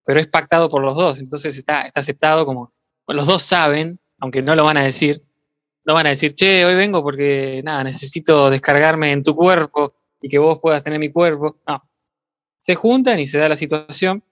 pero 0.05 0.21
es 0.21 0.27
pactado 0.27 0.69
por 0.69 0.81
los 0.81 0.95
dos, 0.95 1.19
entonces 1.19 1.57
está, 1.57 1.87
está 1.87 1.99
aceptado 1.99 2.45
como 2.45 2.71
los 3.05 3.27
dos 3.27 3.43
saben, 3.43 3.99
aunque 4.19 4.41
no 4.41 4.55
lo 4.55 4.63
van 4.63 4.77
a 4.77 4.83
decir, 4.83 5.25
no 5.83 5.93
van 5.93 6.05
a 6.05 6.11
decir, 6.11 6.33
che, 6.33 6.63
hoy 6.63 6.73
vengo 6.75 7.03
porque 7.03 7.59
nada, 7.65 7.83
necesito 7.83 8.49
descargarme 8.49 9.11
en 9.11 9.23
tu 9.23 9.35
cuerpo 9.35 9.93
y 10.21 10.29
que 10.29 10.39
vos 10.39 10.59
puedas 10.61 10.85
tener 10.85 10.99
mi 10.99 11.11
cuerpo. 11.11 11.57
No. 11.67 11.83
Se 12.61 12.75
juntan 12.75 13.19
y 13.19 13.25
se 13.25 13.37
da 13.37 13.49
la 13.49 13.57
situación 13.57 14.23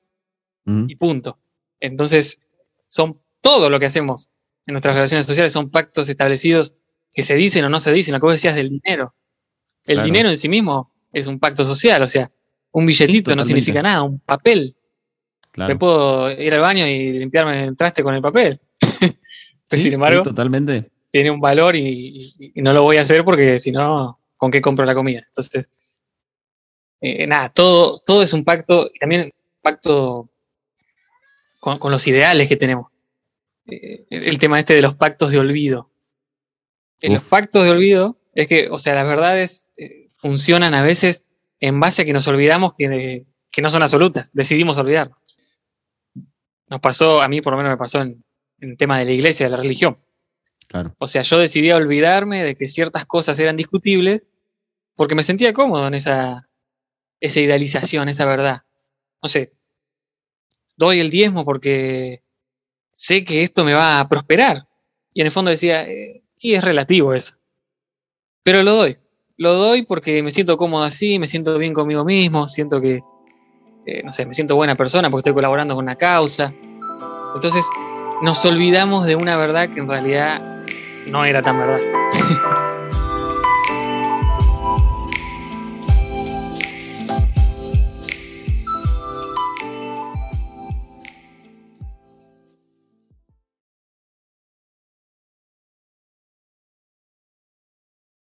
mm. 0.63 0.85
y 0.87 0.95
punto. 0.95 1.37
Entonces, 1.81 2.39
son 2.87 3.19
todo 3.41 3.69
lo 3.69 3.77
que 3.77 3.87
hacemos 3.87 4.29
en 4.65 4.71
nuestras 4.71 4.95
relaciones 4.95 5.25
sociales 5.25 5.51
son 5.51 5.69
pactos 5.69 6.07
establecidos 6.07 6.75
que 7.13 7.23
se 7.23 7.35
dicen 7.35 7.65
o 7.65 7.69
no 7.69 7.81
se 7.81 7.91
dicen. 7.91 8.13
Lo 8.13 8.21
que 8.21 8.25
vos 8.27 8.35
decías 8.35 8.55
del 8.55 8.69
dinero. 8.69 9.13
El 9.85 10.01
dinero 10.01 10.29
en 10.29 10.37
sí 10.37 10.47
mismo 10.47 10.92
es 11.13 11.27
un 11.27 11.39
pacto 11.39 11.63
social, 11.63 12.01
o 12.01 12.07
sea, 12.07 12.29
un 12.71 12.85
billetito 12.85 13.35
no 13.35 13.43
significa 13.43 13.81
nada, 13.81 14.01
un 14.03 14.19
papel. 14.19 14.75
Me 15.55 15.75
puedo 15.75 16.31
ir 16.31 16.53
al 16.53 16.61
baño 16.61 16.87
y 16.87 17.13
limpiarme 17.13 17.65
el 17.65 17.77
traste 17.77 18.01
con 18.01 18.15
el 18.15 18.21
papel. 18.21 18.59
Pero 19.69 19.81
sin 19.81 19.93
embargo, 19.93 20.23
totalmente. 20.23 20.89
tiene 21.11 21.29
un 21.29 21.39
valor 21.39 21.75
y, 21.75 22.33
no 22.55 22.73
lo 22.73 22.81
voy 22.81 22.97
a 22.97 23.01
hacer 23.01 23.23
porque 23.23 23.59
si 23.59 23.71
no, 23.71 24.19
¿con 24.35 24.49
qué 24.49 24.61
compro 24.61 24.85
la 24.85 24.95
comida? 24.95 25.23
Entonces, 25.27 25.69
eh, 26.99 27.27
nada, 27.27 27.49
todo, 27.49 28.01
todo 28.03 28.23
es 28.23 28.33
un 28.33 28.43
pacto 28.43 28.89
y 28.91 28.97
también 28.97 29.25
un 29.25 29.31
pacto 29.61 30.29
con, 31.59 31.91
los 31.91 32.07
ideales 32.07 32.49
que 32.49 32.57
tenemos. 32.57 32.91
Eh, 33.67 34.05
el 34.09 34.39
tema 34.39 34.59
este 34.59 34.73
de 34.73 34.81
los 34.81 34.95
pactos 34.95 35.31
de 35.31 35.39
olvido. 35.39 35.89
En 36.99 37.13
los 37.13 37.23
pactos 37.23 37.63
de 37.63 37.69
olvido 37.69 38.17
es 38.33 38.47
que, 38.47 38.69
o 38.69 38.79
sea, 38.79 38.95
las 38.95 39.05
verdades 39.05 39.69
eh, 39.77 40.02
funcionan 40.23 40.73
a 40.73 40.81
veces 40.81 41.23
en 41.59 41.79
base 41.79 42.01
a 42.01 42.05
que 42.05 42.13
nos 42.13 42.27
olvidamos 42.27 42.73
que, 42.73 43.25
que 43.51 43.61
no 43.61 43.69
son 43.69 43.83
absolutas, 43.83 44.31
decidimos 44.33 44.79
olvidarnos 44.79 45.17
nos 46.73 46.81
pasó, 46.81 47.21
a 47.21 47.27
mí 47.27 47.41
por 47.41 47.53
lo 47.53 47.57
menos 47.57 47.71
me 47.71 47.77
pasó 47.77 48.01
en, 48.01 48.23
el 48.59 48.77
tema 48.77 48.97
de 48.97 49.05
la 49.05 49.11
iglesia, 49.11 49.45
de 49.45 49.51
la 49.51 49.57
religión. 49.57 49.97
O 50.97 51.07
sea, 51.07 51.21
yo 51.21 51.37
decidí 51.37 51.71
olvidarme 51.71 52.43
de 52.43 52.55
que 52.55 52.67
ciertas 52.67 53.05
cosas 53.05 53.37
eran 53.37 53.57
discutibles 53.57 54.23
porque 54.95 55.13
me 55.13 55.23
sentía 55.23 55.53
cómodo 55.53 55.85
en 55.87 55.93
esa, 55.93 56.49
esa 57.19 57.39
idealización, 57.41 58.09
esa 58.09 58.25
verdad. 58.25 58.63
No 59.21 59.29
sé, 59.29 59.53
doy 60.77 60.99
el 60.99 61.11
diezmo 61.11 61.45
porque 61.45 62.23
sé 62.91 63.23
que 63.23 63.43
esto 63.43 63.63
me 63.63 63.73
va 63.73 63.99
a 63.99 64.09
prosperar. 64.09 64.67
Y 65.13 65.21
en 65.21 65.27
el 65.27 65.31
fondo 65.31 65.51
decía, 65.51 65.87
eh, 65.87 66.23
y 66.39 66.55
es 66.55 66.63
relativo 66.63 67.13
eso. 67.13 67.35
Pero 68.41 68.63
lo 68.63 68.75
doy. 68.75 68.97
Lo 69.37 69.53
doy 69.53 69.83
porque 69.83 70.21
me 70.21 70.31
siento 70.31 70.57
cómodo 70.57 70.83
así, 70.83 71.17
me 71.19 71.27
siento 71.27 71.57
bien 71.57 71.73
conmigo 71.73 72.05
mismo, 72.05 72.47
siento 72.47 72.79
que 72.79 73.01
eh, 73.85 74.01
no 74.03 74.13
sé, 74.13 74.25
me 74.25 74.33
siento 74.33 74.55
buena 74.55 74.75
persona 74.75 75.09
porque 75.09 75.21
estoy 75.21 75.33
colaborando 75.33 75.75
con 75.75 75.83
una 75.83 75.95
causa. 75.95 76.53
Entonces 77.35 77.65
nos 78.21 78.45
olvidamos 78.45 79.05
de 79.05 79.15
una 79.15 79.35
verdad 79.35 79.69
que 79.69 79.79
en 79.79 79.89
realidad 79.89 80.41
no 81.07 81.25
era 81.25 81.41
tan 81.41 81.57
verdad. 81.57 81.79